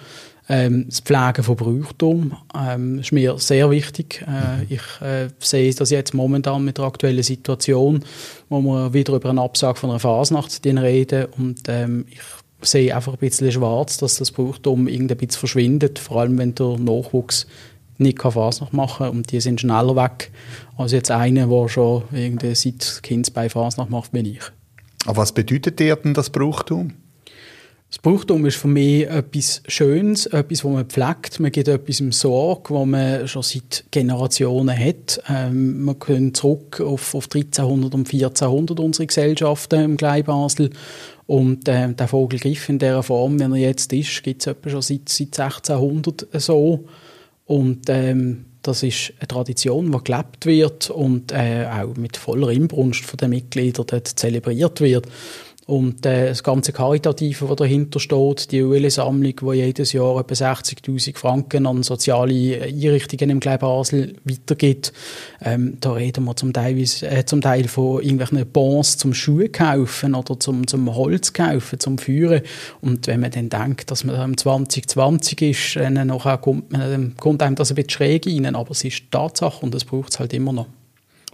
Ähm, 0.49 0.87
das 0.88 1.00
Pflegen 1.00 1.43
von 1.43 1.56
Brauchtum 1.56 2.37
ähm, 2.55 2.99
ist 2.99 3.12
mir 3.12 3.38
sehr 3.38 3.70
wichtig. 3.70 4.25
Äh, 4.29 4.64
ich 4.75 4.82
äh, 5.00 5.29
sehe 5.38 5.73
das 5.75 5.90
jetzt 5.90 6.12
momentan 6.12 6.64
mit 6.64 6.76
der 6.78 6.85
aktuellen 6.85 7.23
Situation, 7.23 8.04
wo 8.50 8.61
wir 8.61 8.92
wieder 8.92 9.14
über 9.14 9.30
einen 9.30 9.38
Absag 9.38 9.78
von 9.78 9.90
einer 9.90 10.00
Fasnacht 10.00 10.61
reden 10.64 11.26
und 11.38 11.62
ähm, 11.68 12.04
ich 12.11 12.21
sehe 12.61 12.95
einfach 12.95 13.14
ein 13.14 13.18
bisschen 13.18 13.52
schwarz, 13.52 13.97
dass 13.97 14.16
das 14.16 14.33
Brauchtum 14.33 14.87
irgendein 14.87 15.18
bisschen 15.18 15.38
verschwindet, 15.38 15.99
vor 15.99 16.21
allem 16.21 16.37
wenn 16.37 16.54
der 16.54 16.78
Nachwuchs 16.78 17.47
nicht 17.97 18.18
kann 18.18 18.33
Fasnacht 18.33 18.73
machen 18.73 19.09
und 19.09 19.33
die 19.33 19.40
sind 19.40 19.61
schneller 19.61 19.97
weg 19.97 20.30
als 20.76 20.92
jetzt 20.92 21.11
einer, 21.11 21.47
der 21.47 21.68
schon 21.68 22.02
irgendwie 22.12 22.54
seit 22.54 23.02
Kindsbein 23.02 23.50
Fasnacht 23.50 23.90
macht, 23.90 24.12
bin 24.12 24.26
ich. 24.26 24.40
Aber 25.07 25.18
was 25.18 25.33
bedeutet 25.33 25.78
dir 25.78 25.97
denn 25.97 26.14
das 26.14 26.30
Brauchtum? 26.30 26.92
Das 27.94 28.02
Brauchtum 28.02 28.44
ist 28.44 28.56
für 28.56 28.66
mich 28.66 29.06
etwas 29.06 29.62
Schönes, 29.68 30.26
etwas, 30.26 30.64
wo 30.64 30.70
man 30.70 30.86
pflegt. 30.86 31.38
Man 31.38 31.52
gibt 31.52 31.68
etwas 31.68 32.00
im 32.00 32.10
Sorge, 32.10 32.70
wo 32.70 32.84
man 32.84 33.28
schon 33.28 33.42
seit 33.42 33.84
Generationen 33.92 34.76
hat. 34.76 35.22
Ähm, 35.28 35.84
wir 35.84 35.94
können 35.94 36.34
zurück 36.34 36.80
auf, 36.80 37.14
auf 37.14 37.26
1300 37.32 37.94
und 37.94 38.12
1400 38.12 38.80
unsere 38.80 39.06
Gesellschaften 39.06 39.80
im 39.80 39.96
Kleinbasel. 39.96 40.70
Und 41.28 41.68
äh, 41.68 41.94
der 41.94 42.08
Vogelgriff 42.08 42.68
in 42.68 42.80
der 42.80 43.00
Form, 43.04 43.38
wie 43.38 43.44
er 43.44 43.68
jetzt 43.68 43.92
ist, 43.92 44.24
gibt 44.24 44.44
es 44.44 44.72
schon 44.72 44.82
seit, 44.82 45.08
seit 45.08 45.38
1600 45.38 46.26
so. 46.32 46.86
Und 47.44 47.88
ähm, 47.90 48.46
das 48.62 48.82
ist 48.82 49.12
eine 49.20 49.28
Tradition, 49.28 49.92
die 49.92 50.02
gelebt 50.02 50.46
wird 50.46 50.90
und 50.90 51.30
äh, 51.30 51.68
auch 51.70 51.94
mit 51.96 52.16
voller 52.16 52.48
Inbrunst 52.48 53.04
von 53.04 53.18
den 53.18 53.30
Mitgliedern 53.30 53.86
dort 53.86 54.08
zelebriert 54.08 54.80
wird. 54.80 55.06
Und 55.66 56.04
äh, 56.04 56.28
das 56.28 56.42
ganze 56.42 56.73
Karitative, 56.73 57.49
was 57.49 57.56
dahinter 57.56 57.99
steht, 57.99 58.52
die 58.52 58.59
Öle-Sammlung, 58.59 59.35
die 59.40 59.56
jedes 59.56 59.94
Jahr 59.94 60.21
etwa 60.21 60.35
60'000 60.35 61.16
Franken 61.16 61.66
an 61.66 61.83
soziale 61.83 62.62
Einrichtungen 62.62 63.30
im 63.30 63.40
Klein 63.40 63.59
Basel 63.59 64.14
weitergibt, 64.25 64.92
ähm, 65.42 65.78
da 65.80 65.92
reden 65.92 66.25
wir 66.25 66.37
zum 66.37 66.52
Teil, 66.52 66.78
äh, 66.78 67.25
zum 67.25 67.40
Teil 67.40 67.66
von 67.68 68.02
irgendwelchen 68.02 68.47
Bons 68.47 68.99
zum 68.99 69.14
Schuhe 69.14 69.49
kaufen 69.49 70.14
oder 70.14 70.38
zum, 70.38 70.66
zum 70.66 70.94
Holz 70.94 71.33
kaufen, 71.33 71.80
zum 71.80 71.97
Führen. 71.97 72.42
Und 72.83 73.06
wenn 73.06 73.21
man 73.21 73.30
dann 73.30 73.49
denkt, 73.49 73.90
dass 73.90 74.04
man 74.04 74.21
im 74.21 74.37
2020 74.37 75.42
ist, 75.42 75.76
dann 75.76 75.94
nachher 75.94 76.37
kommt, 76.37 76.75
dann 76.75 77.14
kommt 77.16 77.42
einem 77.42 77.56
das 77.56 77.71
ein 77.71 77.76
bisschen 77.76 77.90
schräg 77.90 78.26
rein, 78.26 78.54
aber 78.54 78.73
es 78.73 78.85
ist 78.85 79.11
Tatsache 79.11 79.64
und 79.64 79.75
das 79.75 79.87
braucht 79.87 80.12
es 80.12 80.21
halt 80.21 80.35
immer 80.35 80.52
noch. 80.52 80.66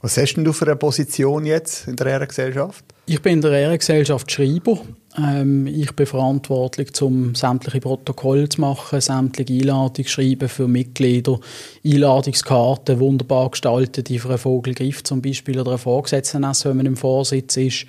Was 0.02 0.16
hast 0.16 0.35
denn 0.35 0.45
du 0.45 0.52
für 0.52 0.66
eine 0.66 0.76
Position 0.76 1.45
jetzt 1.45 1.87
in 1.87 1.97
der 1.97 2.07
Ehrengesellschaft? 2.07 2.85
Ich 3.07 3.21
bin 3.21 3.35
in 3.35 3.40
der 3.42 3.52
Ehrengesellschaft 3.52 4.33
Schreiber. 4.33 4.78
Ähm, 5.18 5.66
ich 5.66 5.92
bin 5.96 6.06
verantwortlich, 6.06 6.90
um 7.02 7.34
sämtliche 7.34 7.80
Protokolle 7.80 8.48
zu 8.48 8.60
machen, 8.60 9.00
sämtliche 9.00 9.52
Einladungen 9.54 10.08
schreiben 10.08 10.48
für 10.48 10.68
Mitglieder, 10.68 11.40
Einladungskarten 11.84 13.00
wunderbar 13.00 13.50
gestaltet, 13.50 14.08
die 14.08 14.20
für 14.20 14.28
einen 14.28 14.38
Vogelgriff 14.38 15.02
zum 15.02 15.20
Beispiel 15.20 15.58
oder 15.58 15.70
einen 15.70 15.78
Vorgesetzten 15.78 16.42
wenn 16.42 16.76
man 16.76 16.86
im 16.86 16.96
Vorsitz 16.96 17.56
ist 17.56 17.86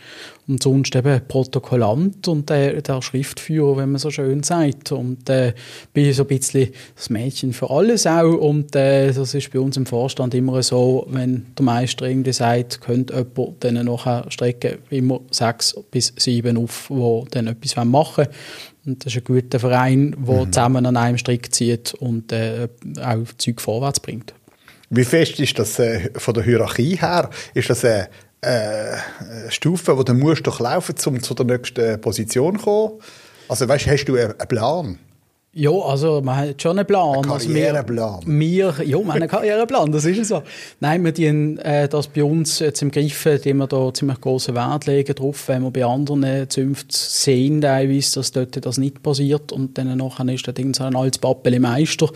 und 0.48 0.62
sonst 0.62 0.96
eben 0.96 1.22
Protokollant 1.28 2.28
und 2.28 2.50
der, 2.50 2.82
der 2.82 3.02
Schriftführer, 3.02 3.78
wenn 3.78 3.92
man 3.92 4.00
so 4.00 4.10
schön 4.10 4.44
sagt. 4.44 4.92
Und 4.92 5.30
äh, 5.30 5.54
bin 5.94 6.12
so 6.14 6.24
ein 6.24 6.28
bisschen 6.28 6.70
das 6.96 7.10
Mädchen 7.10 7.54
für 7.54 7.70
alles 7.70 8.06
auch. 8.06 8.34
Und 8.34 8.76
äh, 8.76 9.12
das 9.12 9.34
ist 9.34 9.52
bei 9.52 9.60
uns 9.60 9.78
im 9.78 9.86
Vorstand 9.86 10.34
immer 10.34 10.62
so, 10.62 11.08
wenn 11.10 11.46
der 11.58 11.64
Meister 11.64 12.06
irgendwie 12.08 12.34
sagt, 12.34 12.82
könnte 12.82 13.14
jemand 13.14 13.64
dann 13.64 13.86
nachher 13.86 14.26
strecken, 14.30 14.80
immer 14.90 15.22
sechs 15.32 15.76
bis 15.92 16.14
sieben 16.18 16.58
auf, 16.58 16.92
die 17.26 17.32
dann 17.32 17.48
etwas 17.48 17.76
machen 17.86 18.26
wollen. 18.26 18.30
Und 18.86 19.06
das 19.06 19.14
ist 19.14 19.22
ein 19.22 19.24
guter 19.24 19.60
Verein, 19.60 20.16
der 20.18 20.46
mhm. 20.46 20.52
zusammen 20.52 20.86
an 20.86 20.98
einem 20.98 21.18
Strick 21.18 21.54
zieht 21.54 21.94
und 21.96 22.32
äh, 22.32 22.68
auch 23.00 23.26
Zeug 23.38 23.62
vorwärts 23.62 24.00
bringt. 24.00 24.34
Wie 24.90 25.06
fest 25.06 25.40
ist 25.40 25.58
das 25.58 25.80
äh, 25.80 26.10
von 26.16 26.34
der 26.34 26.44
Hierarchie 26.44 26.98
her? 26.98 27.30
Ist 27.54 27.70
das 27.70 27.86
eine 27.86 28.10
äh, 28.42 28.98
Stufe, 29.50 29.96
die 29.98 30.06
du 30.06 30.14
musst 30.14 30.46
durchlaufen 30.46 30.96
musst, 30.96 31.08
um 31.08 31.22
zu 31.22 31.34
der 31.34 31.46
nächsten 31.46 32.02
Position 32.02 32.58
zu 32.58 32.66
kommen? 32.66 33.00
Also 33.48 33.68
weißt, 33.68 33.88
hast 33.88 34.06
du 34.06 34.16
einen 34.16 34.38
Plan? 34.48 34.98
Ja, 35.54 35.72
also 35.72 36.22
man 36.22 36.38
hat 36.38 36.62
schon 36.62 36.80
einen 36.80 36.88
Plan. 36.88 37.18
Ein 37.18 37.24
Karriereplan. 37.24 38.14
Also 38.14 38.30
wir, 38.30 38.40
wir, 38.40 38.86
ja, 38.86 38.98
wir 38.98 38.98
haben 39.00 39.12
einen 39.12 39.28
Karriereplan, 39.28 39.92
das 39.92 40.06
ist 40.06 40.26
so. 40.30 40.44
Nein, 40.80 41.04
wir 41.04 41.14
tun 41.14 41.58
äh, 41.58 41.90
das 41.90 42.08
bei 42.08 42.24
uns 42.24 42.60
jetzt 42.60 42.82
im 42.82 42.90
Griff, 42.90 43.26
indem 43.26 43.58
wir 43.58 43.68
da 43.68 43.94
ziemlich 43.94 44.22
großen 44.22 44.56
Wert 44.56 44.86
legen 44.86 45.14
drauf, 45.14 45.50
wenn 45.50 45.64
wir 45.64 45.72
bei 45.72 45.84
anderen 45.84 46.50
Zünften 46.50 46.92
sehen 46.92 47.60
teilweise, 47.60 48.16
dass 48.16 48.32
dort 48.32 48.66
das 48.66 48.78
nicht 48.78 49.04
passiert 49.04 49.52
und 49.52 49.78
dann 49.78 49.98
nachher 49.98 50.26
ist 50.30 50.48
da 50.48 50.54
irgend 50.56 50.78
so 50.78 50.86
ein 50.86 50.96
altes 50.96 51.20
Pappeli 51.20 51.60
Meister 51.60 52.08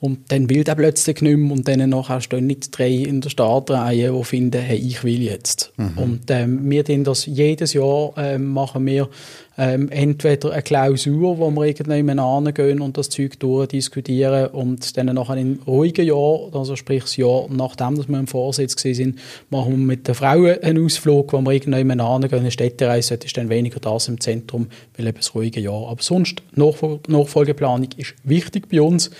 und 0.00 0.32
dann 0.32 0.48
will 0.48 0.64
der 0.64 0.74
plötzlich 0.74 1.20
nicht 1.20 1.36
mehr 1.36 1.52
und 1.52 1.68
dann 1.68 1.90
nachher 1.90 2.22
stehen 2.22 2.46
nicht 2.46 2.76
drei 2.76 2.90
in 2.90 3.20
der 3.20 3.28
Startreihe, 3.28 4.12
die 4.12 4.24
finden, 4.24 4.60
hey, 4.60 4.78
ich 4.78 5.04
will 5.04 5.22
jetzt. 5.22 5.72
Mhm. 5.76 5.92
Und 5.96 6.30
ähm, 6.30 6.70
wir 6.70 6.84
tun 6.84 7.04
das 7.04 7.26
jedes 7.26 7.74
Jahr, 7.74 8.14
ähm, 8.16 8.48
machen 8.48 8.86
wir 8.86 9.10
ähm, 9.58 9.90
entweder 9.90 10.52
eine 10.52 10.62
Klausur, 10.62 11.38
wo 11.38 11.50
wir 11.50 11.66
irgendwann 11.66 12.44
hingehen 12.44 12.80
und 12.80 12.96
das 12.96 13.10
Zeug 13.10 13.38
durchdiskutieren 13.40 14.46
und 14.48 14.96
dann 14.96 15.06
nachher 15.06 15.36
in 15.36 15.60
ruhigen 15.66 16.06
Jahr, 16.06 16.48
also 16.52 16.76
sprich 16.76 17.02
das 17.02 17.16
Jahr 17.18 17.46
nachdem 17.50 17.96
dass 17.96 18.08
wir 18.08 18.18
im 18.18 18.26
Vorsitz 18.26 18.80
sind, 18.80 19.18
machen 19.50 19.72
wir 19.72 19.86
mit 19.86 20.08
den 20.08 20.14
Frauen 20.14 20.62
einen 20.62 20.82
Ausflug, 20.82 21.34
wo 21.34 21.42
wir 21.42 21.52
irgendwann 21.52 22.00
hingehen, 22.00 22.40
eine 22.40 22.50
Städtereise, 22.50 23.16
ist 23.16 23.36
dann 23.36 23.50
weniger 23.50 23.80
das 23.80 24.08
im 24.08 24.18
Zentrum, 24.18 24.68
weil 24.96 25.08
eben 25.08 25.18
das 25.18 25.34
ruhige 25.34 25.60
Jahr. 25.60 25.88
Aber 25.88 26.02
sonst, 26.02 26.42
Nachfol 26.54 27.00
Nachfolgeplanung 27.08 27.90
ist 27.98 28.14
wichtig 28.24 28.68
bei 28.70 28.80
uns 28.80 29.10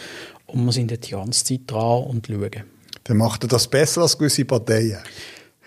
und 0.53 0.65
wir 0.65 0.73
sind 0.73 0.91
die 0.91 1.11
ganze 1.11 1.45
Zeit 1.45 1.61
dran 1.67 2.05
und 2.05 2.27
schauen. 2.27 2.65
Dann 3.05 3.17
macht 3.17 3.45
er 3.45 3.49
das 3.49 3.69
besser 3.69 4.03
als 4.03 4.19
gewisse 4.19 4.45
Parteien. 4.45 4.99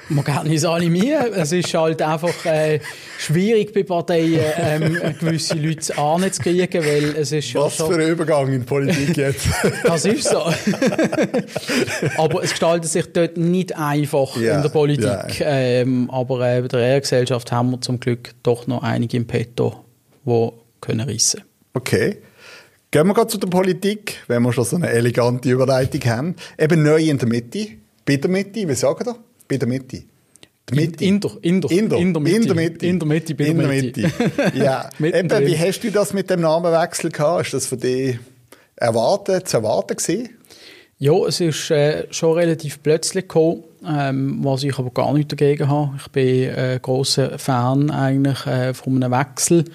Man 0.09 0.25
kann 0.25 0.47
nicht 0.47 0.65
alle 0.65 0.89
mir. 0.89 1.31
Es 1.33 1.51
ist 1.51 1.73
halt 1.73 2.01
einfach 2.01 2.45
äh, 2.45 2.79
schwierig 3.17 3.73
bei 3.73 3.83
Parteien, 3.83 4.41
ähm, 4.57 4.97
gewisse 5.19 5.55
Leute 5.55 5.97
anzukriegen, 5.97 6.83
weil 6.83 7.15
es 7.17 7.31
ist 7.31 7.55
Was 7.55 7.77
schon... 7.77 7.93
für 7.93 8.01
ein 8.01 8.09
Übergang 8.09 8.51
in 8.51 8.59
die 8.61 8.65
Politik 8.65 9.15
jetzt. 9.15 9.47
das 9.83 10.05
ist 10.05 10.27
so. 10.27 10.43
aber 12.17 12.43
es 12.43 12.51
gestaltet 12.51 12.91
sich 12.91 13.05
dort 13.13 13.37
nicht 13.37 13.77
einfach 13.77 14.35
yeah, 14.35 14.57
in 14.57 14.61
der 14.63 14.69
Politik. 14.69 15.39
Yeah. 15.39 15.81
Ähm, 15.81 16.09
aber 16.09 16.49
äh, 16.49 16.61
bei 16.61 16.67
der 16.67 16.79
Ehrgesellschaft 16.81 17.51
haben 17.51 17.71
wir 17.71 17.81
zum 17.81 17.99
Glück 17.99 18.31
doch 18.43 18.67
noch 18.67 18.83
einige 18.83 19.15
im 19.15 19.25
Petto, 19.25 19.85
die 20.25 20.49
können 20.81 21.07
rissen. 21.07 21.43
Okay. 21.73 22.17
Gehen 22.93 23.07
wir 23.07 23.15
gerade 23.15 23.27
zu 23.27 23.39
der 23.39 23.47
Politik, 23.47 24.21
wenn 24.27 24.43
wir 24.43 24.53
schon 24.53 24.65
so 24.65 24.75
eine 24.75 24.87
elegante 24.87 25.49
Überleitung 25.49 25.99
haben. 26.01 26.35
Eben 26.59 26.83
neu 26.83 27.01
in 27.01 27.17
der 27.17 27.27
Mitte. 27.27 27.69
Bei 28.05 28.17
der 28.17 28.29
Mitte, 28.29 28.69
wie 28.69 28.75
sagen 28.75 29.03
wir? 29.03 29.15
Bei 29.47 29.57
der 29.57 29.67
Mitte. 29.67 30.03
Die 30.69 30.75
Mitte. 30.75 31.03
In, 31.03 31.19
der, 31.19 31.31
in, 31.41 31.59
der, 31.61 31.71
in, 31.71 31.89
der, 31.89 31.97
in 31.97 32.13
der 32.13 32.21
Mitte. 32.21 32.35
In 32.35 32.45
der 32.45 32.55
Mitte. 32.55 32.85
In 32.85 32.99
der 32.99 33.07
Mitte, 33.07 33.33
bei 33.33 33.45
der 33.45 33.55
Mitte. 33.55 34.01
Mitte. 34.01 34.57
ja. 34.59 34.87
Eben, 34.99 35.47
wie 35.47 35.57
hast 35.57 35.79
du 35.79 35.89
das 35.89 36.13
mit 36.13 36.29
dem 36.29 36.41
Namenwechsel 36.41 37.09
gehabt? 37.09 37.47
Ist 37.47 37.55
das 37.55 37.65
für 37.65 37.77
dich 37.77 38.19
erwartet, 38.75 39.47
zu 39.47 39.57
erwarten 39.57 39.97
gewesen? 39.97 40.29
Ja, 40.99 41.13
es 41.27 41.41
ist 41.41 41.71
äh, 41.71 42.05
schon 42.11 42.37
relativ 42.37 42.83
plötzlich 42.83 43.23
gekommen, 43.23 43.63
ähm, 43.85 44.39
was 44.43 44.61
ich 44.61 44.77
aber 44.77 44.91
gar 44.91 45.13
nicht 45.13 45.31
dagegen 45.31 45.67
habe. 45.67 45.95
Ich 45.97 46.11
bin 46.11 46.49
ein 46.51 46.75
äh, 46.75 46.79
großer 46.79 47.39
Fan 47.39 47.89
eigentlich 47.89 48.45
äh, 48.45 48.75
von 48.75 49.03
einem 49.03 49.11
Wechsel 49.11 49.65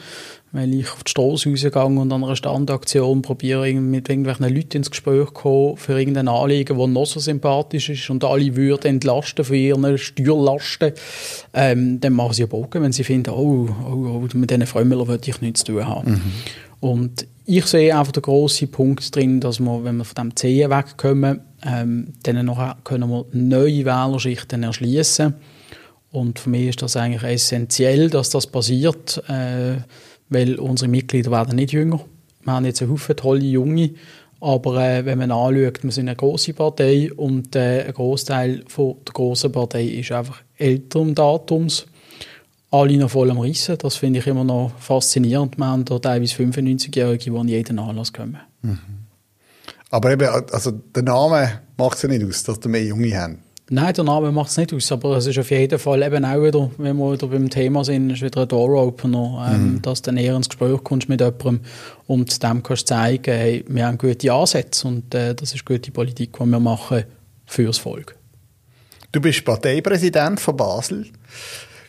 weil 0.52 0.72
ich 0.74 0.90
auf 0.90 1.04
die 1.04 1.10
Straße 1.10 1.50
rausgehe 1.50 1.84
und 1.84 2.12
an 2.12 2.24
einer 2.24 2.36
Standaktion 2.36 3.22
probiere, 3.22 3.72
mit 3.74 4.08
irgendwelchen 4.08 4.48
Leuten 4.48 4.78
ins 4.78 4.90
Gespräch 4.90 5.26
zu 5.26 5.32
kommen 5.32 5.76
für 5.76 5.98
irgendein 5.98 6.28
Anliegen, 6.28 6.78
das 6.78 6.88
noch 6.88 7.06
so 7.06 7.20
sympathisch 7.20 7.90
ist 7.90 8.08
und 8.08 8.24
alle 8.24 8.56
würden 8.56 8.86
entlasten 8.86 9.44
von 9.44 9.56
ihren 9.56 9.98
Steuerlasten, 9.98 10.92
ähm, 11.52 12.00
dann 12.00 12.12
machen 12.14 12.32
sie 12.32 12.42
einen 12.42 12.50
Bogen, 12.50 12.82
wenn 12.82 12.92
sie 12.92 13.04
finden, 13.04 13.30
oh, 13.30 13.68
oh, 13.84 13.92
oh 13.92 14.28
mit 14.34 14.50
diesen 14.50 14.66
Frömmler 14.66 15.06
würde 15.06 15.28
ich 15.28 15.40
nichts 15.40 15.64
zu 15.64 15.72
tun 15.72 15.86
haben. 15.86 16.12
Mhm. 16.12 16.22
Und 16.80 17.26
ich 17.44 17.66
sehe 17.66 17.96
einfach 17.96 18.12
den 18.12 18.22
grossen 18.22 18.70
Punkt 18.70 19.14
drin, 19.14 19.40
dass 19.40 19.58
wir, 19.58 19.84
wenn 19.84 19.96
wir 19.96 20.04
von 20.04 20.14
dem 20.14 20.36
Zehen 20.36 20.70
wegkommen, 20.70 21.40
ähm, 21.64 22.12
dann 22.22 22.46
noch 22.46 22.76
können 22.84 23.10
wir 23.10 23.24
neue 23.32 23.84
Wählerschichten 23.84 24.62
erschließen. 24.62 25.34
Und 26.10 26.38
für 26.38 26.50
mich 26.50 26.68
ist 26.68 26.82
das 26.82 26.96
eigentlich 26.96 27.22
essentiell, 27.22 28.10
dass 28.10 28.30
das 28.30 28.46
passiert. 28.46 29.22
Äh, 29.28 29.78
weil 30.28 30.56
unsere 30.56 30.90
Mitglieder 30.90 31.30
werden 31.30 31.56
nicht 31.56 31.72
jünger. 31.72 32.00
Wir 32.42 32.52
haben 32.52 32.64
jetzt 32.64 32.82
einen 32.82 32.92
Haufen 32.92 33.16
tolle 33.16 33.44
Junge, 33.44 33.90
aber 34.40 34.82
äh, 34.82 35.04
wenn 35.04 35.18
man 35.18 35.30
anschaut, 35.30 35.82
wir 35.82 35.90
sind 35.90 36.08
eine 36.08 36.16
große 36.16 36.54
Partei 36.54 37.12
und 37.12 37.56
äh, 37.56 37.84
ein 37.84 37.92
Großteil 37.92 38.64
der 38.76 39.12
grossen 39.12 39.52
Partei 39.52 39.84
ist 39.84 40.12
einfach 40.12 40.42
älteren 40.56 41.14
Datums. 41.14 41.86
Alle 42.70 42.96
noch 42.98 43.10
voll 43.10 43.30
am 43.30 43.38
Rissen, 43.38 43.78
das 43.78 43.96
finde 43.96 44.20
ich 44.20 44.26
immer 44.26 44.44
noch 44.44 44.72
faszinierend. 44.78 45.56
Wir 45.56 45.66
haben 45.66 45.84
da 45.86 45.98
teilweise 45.98 46.36
95-Jährige, 46.36 47.30
die 47.30 47.36
an 47.36 47.48
jeden 47.48 47.78
Anlass 47.78 48.12
kommen. 48.12 48.38
Mhm. 48.62 48.78
Aber 49.90 50.12
eben, 50.12 50.28
also 50.28 50.70
der 50.70 51.02
Name 51.02 51.60
macht 51.78 51.96
es 51.96 52.02
ja 52.02 52.08
nicht 52.10 52.24
aus, 52.24 52.42
dass 52.42 52.62
wir 52.62 52.68
mehr 52.70 52.84
Junge 52.84 53.18
haben. 53.18 53.38
Nein, 53.70 53.92
der 53.92 54.04
Name 54.04 54.32
macht 54.32 54.50
es 54.50 54.56
nicht 54.56 54.72
aus, 54.72 54.90
aber 54.92 55.18
es 55.18 55.26
ist 55.26 55.38
auf 55.38 55.50
jeden 55.50 55.78
Fall 55.78 56.02
eben 56.02 56.24
auch 56.24 56.42
wieder, 56.42 56.70
wenn 56.78 56.96
wir 56.96 57.12
wieder 57.12 57.26
beim 57.26 57.50
Thema 57.50 57.84
sind, 57.84 58.08
ist 58.08 58.22
wieder 58.22 58.42
ein 58.42 58.48
Door-Opener, 58.48 59.50
ähm, 59.52 59.72
mhm. 59.74 59.82
dass 59.82 60.00
du 60.00 60.10
dann 60.10 60.16
eher 60.16 60.36
ins 60.36 60.48
Gespräch 60.48 60.82
kommst 60.82 61.10
mit 61.10 61.20
jemandem 61.20 61.60
und 62.06 62.42
dem 62.42 62.62
kannst 62.62 62.82
du 62.82 62.94
zeigen, 62.94 63.34
hey, 63.34 63.64
wir 63.68 63.86
haben 63.86 63.98
gute 63.98 64.32
Ansätze 64.32 64.88
und 64.88 65.14
äh, 65.14 65.34
das 65.34 65.54
ist 65.54 65.66
gute 65.66 65.90
Politik, 65.90 66.32
die 66.32 66.46
wir 66.46 66.60
machen 66.60 67.04
fürs 67.44 67.76
Volk. 67.76 68.16
Du 69.12 69.20
bist 69.20 69.44
Parteipräsident 69.44 70.40
von 70.40 70.56
Basel. 70.56 71.06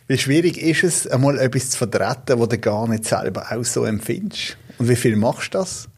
Wie 0.06 0.18
schwierig 0.18 0.58
ist 0.58 0.84
es, 0.84 1.06
einmal 1.06 1.38
etwas 1.38 1.70
zu 1.70 1.78
vertreten, 1.78 2.40
was 2.40 2.48
du 2.48 2.58
gar 2.58 2.88
nicht 2.88 3.06
selber 3.06 3.46
auch 3.50 3.64
so 3.64 3.84
empfindest? 3.84 4.58
Und 4.78 4.88
wie 4.88 4.96
viel 4.96 5.16
machst 5.16 5.54
du 5.54 5.58
das? 5.58 5.89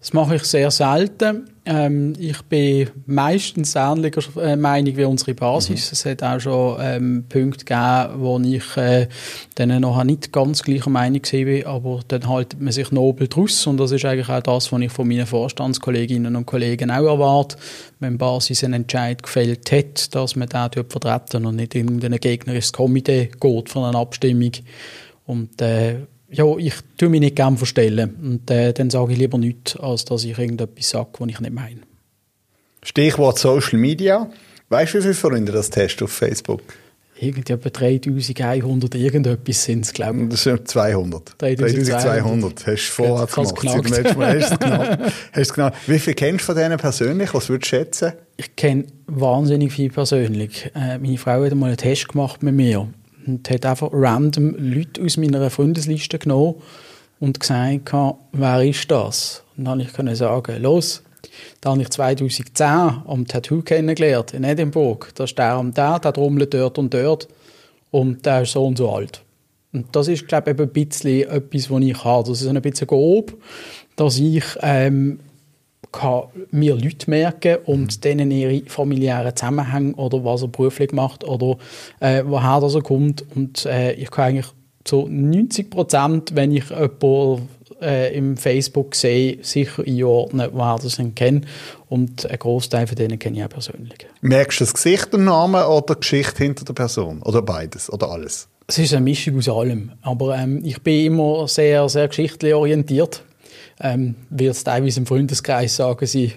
Das 0.00 0.12
mache 0.12 0.36
ich 0.36 0.44
sehr 0.44 0.70
selten. 0.70 1.50
Ähm, 1.64 2.12
ich 2.18 2.40
bin 2.42 2.90
meistens 3.06 3.74
ähnlicher 3.74 4.22
äh, 4.40 4.54
Meinung 4.54 4.96
wie 4.96 5.04
unsere 5.04 5.34
Basis. 5.34 5.86
Mhm. 5.86 5.92
Es 5.92 6.04
hat 6.04 6.22
auch 6.22 6.38
schon 6.38 6.78
ähm, 6.80 7.24
Punkte 7.28 7.64
gegeben, 7.64 8.20
wo 8.20 8.38
ich 8.38 8.76
äh, 8.76 9.08
dann 9.56 9.80
noch 9.80 10.04
nicht 10.04 10.32
ganz 10.32 10.62
gleicher 10.62 10.90
Meinung 10.90 11.22
war, 11.22 11.74
aber 11.74 12.00
dann 12.06 12.28
haltet 12.28 12.60
man 12.60 12.72
sich 12.72 12.92
nobel 12.92 13.26
draus 13.26 13.66
und 13.66 13.78
das 13.78 13.90
ist 13.90 14.04
eigentlich 14.04 14.28
auch 14.28 14.42
das, 14.42 14.70
was 14.70 14.80
ich 14.80 14.92
von 14.92 15.08
meinen 15.08 15.26
Vorstandskolleginnen 15.26 16.36
und 16.36 16.46
Kollegen 16.46 16.92
auch 16.92 17.04
erwarte, 17.04 17.56
wenn 17.98 18.16
Basis 18.16 18.62
einen 18.62 18.82
Entscheid 18.82 19.20
gefällt 19.22 19.72
hat, 19.72 20.14
dass 20.14 20.36
man 20.36 20.48
den 20.48 20.70
dort 20.70 20.92
vertreten 20.92 21.46
und 21.46 21.56
nicht 21.56 21.74
in 21.74 21.88
irgendein 21.88 22.20
gegnerisches 22.20 22.72
Komitee 22.72 23.30
geht 23.40 23.68
von 23.68 23.84
einer 23.84 23.98
Abstimmung. 23.98 24.52
Und 25.24 25.60
äh, 25.60 25.96
ja, 26.36 26.56
ich 26.58 26.74
tue 26.98 27.08
mich 27.08 27.20
nicht 27.20 27.36
gerne 27.36 27.56
verstellen. 27.56 28.14
Und 28.22 28.50
äh, 28.50 28.72
dann 28.72 28.90
sage 28.90 29.12
ich 29.12 29.18
lieber 29.18 29.38
nichts, 29.38 29.76
als 29.76 30.04
dass 30.04 30.24
ich 30.24 30.38
irgendetwas 30.38 30.90
sage, 30.90 31.08
was 31.18 31.28
ich 31.28 31.40
nicht 31.40 31.52
meine. 31.52 31.80
Stichwort 32.82 33.38
Social 33.38 33.78
Media. 33.78 34.30
Weißt 34.68 34.94
du, 34.94 34.98
wie 34.98 35.02
viele 35.02 35.14
Freunde 35.14 35.52
das 35.52 35.70
hast 35.76 36.02
auf 36.02 36.12
Facebook? 36.12 36.62
Irgendwie 37.18 37.50
etwa 37.50 37.70
3100 37.70 38.94
irgendetwas 38.94 39.64
sind 39.64 39.86
es, 39.86 39.92
glaube 39.94 40.24
ich. 40.24 40.28
Das 40.28 40.42
sind 40.42 40.68
200. 40.68 41.36
3200. 41.38 42.66
Hast 42.66 42.88
du 42.88 42.92
vorher 42.92 43.26
gemacht. 43.26 43.66
Hast 44.20 44.50
du 44.50 44.66
es 44.66 45.12
Hast 45.32 45.54
genau. 45.54 45.70
Wie 45.86 45.98
viele 45.98 46.14
kennst 46.14 46.42
du 46.42 46.46
von 46.46 46.56
denen 46.56 46.76
persönlich? 46.76 47.32
Was 47.32 47.48
würdest 47.48 47.72
du 47.72 47.76
schätzen? 47.76 48.12
Ich 48.36 48.54
kenne 48.54 48.84
wahnsinnig 49.06 49.72
viele 49.72 49.88
persönlich. 49.88 50.70
Äh, 50.74 50.98
meine 50.98 51.16
Frau 51.16 51.42
hat 51.42 51.52
einmal 51.52 51.70
einen 51.70 51.78
Test 51.78 52.08
gemacht 52.08 52.42
mit 52.42 52.54
mir 52.54 52.86
und 53.26 53.48
hat 53.50 53.66
einfach 53.66 53.90
random 53.92 54.54
Leute 54.58 55.02
aus 55.02 55.16
meiner 55.16 55.50
Freundesliste 55.50 56.18
genommen 56.18 56.56
und 57.20 57.40
gesagt, 57.40 57.92
wer 58.32 58.62
ist 58.62 58.90
das? 58.90 59.42
Und 59.56 59.64
dann 59.64 59.86
konnte 59.92 60.12
ich 60.12 60.18
sagen, 60.18 60.62
los, 60.62 61.02
da 61.60 61.70
habe 61.70 61.82
ich 61.82 61.90
2010 61.90 62.66
am 62.66 63.26
Tattoo 63.26 63.62
kennengelernt 63.62 64.34
in 64.34 64.44
Edinburgh. 64.44 65.06
Da 65.14 65.24
ist 65.24 65.36
der 65.36 65.58
und 65.58 65.76
der, 65.76 65.98
der 65.98 66.12
trommelt 66.12 66.52
dort 66.54 66.78
und 66.78 66.92
dort 66.92 67.28
und 67.90 68.24
der 68.24 68.42
ist 68.42 68.52
so 68.52 68.66
und 68.66 68.78
so 68.78 68.90
alt. 68.90 69.22
Und 69.72 69.94
das 69.94 70.08
ist, 70.08 70.26
glaube 70.26 70.52
ich, 70.52 70.58
ein 70.58 70.68
bisschen 70.68 71.28
etwas, 71.28 71.70
was 71.70 71.82
ich 71.82 72.04
habe. 72.04 72.28
Das 72.28 72.40
ist 72.40 72.48
ein 72.48 72.62
bisschen 72.62 72.86
grob, 72.86 73.34
dass 73.96 74.18
ich 74.18 74.44
ähm, 74.62 75.20
mir 76.50 76.74
Leute 76.74 77.10
merken 77.10 77.58
und 77.64 77.96
mhm. 77.96 78.00
denen 78.00 78.30
ihre 78.30 78.62
familiären 78.66 79.34
Zusammenhänge 79.34 79.94
oder 79.94 80.24
was 80.24 80.42
er 80.42 80.48
beruflich 80.48 80.92
macht 80.92 81.24
oder 81.24 81.58
äh, 82.00 82.22
woher 82.26 82.60
das 82.60 82.74
er 82.74 82.82
kommt. 82.82 83.24
Und 83.34 83.66
äh, 83.66 83.92
ich 83.92 84.10
kann 84.10 84.26
eigentlich 84.26 84.52
zu 84.84 85.06
90 85.08 85.70
Prozent, 85.70 86.34
wenn 86.34 86.52
ich 86.52 86.70
jemanden 86.70 87.48
äh, 87.80 88.16
im 88.16 88.36
Facebook 88.36 88.94
sehe, 88.94 89.38
sicher 89.42 89.82
einordnen, 89.86 90.50
woher 90.52 90.76
das 90.76 91.00
kenne. 91.14 91.42
Und 91.88 92.26
einen 92.26 92.38
Großteil 92.38 92.86
von 92.86 92.96
denen 92.96 93.18
kenne 93.18 93.38
ich 93.38 93.44
auch 93.44 93.48
persönlich. 93.48 94.06
Merkst 94.20 94.60
du 94.60 94.64
das 94.64 94.74
Gesicht 94.74 95.14
und 95.14 95.24
Namen 95.24 95.62
oder 95.64 95.94
die 95.94 96.00
Geschichte 96.00 96.42
hinter 96.42 96.64
der 96.64 96.72
Person? 96.72 97.22
Oder 97.22 97.42
beides? 97.42 97.92
Oder 97.92 98.10
alles? 98.10 98.48
Es 98.66 98.78
ist 98.78 98.94
eine 98.94 99.02
Mischung 99.02 99.38
aus 99.38 99.48
allem. 99.48 99.92
Aber 100.02 100.36
ähm, 100.36 100.60
ich 100.64 100.82
bin 100.82 101.06
immer 101.06 101.46
sehr, 101.46 101.88
sehr 101.88 102.08
geschichtlich 102.08 102.54
orientiert. 102.54 103.22
Ähm, 103.80 104.14
wird 104.30 104.64
teilweise 104.64 105.00
im 105.00 105.06
Freundeskreis 105.06 105.76
sagen, 105.76 106.06
sie 106.06 106.32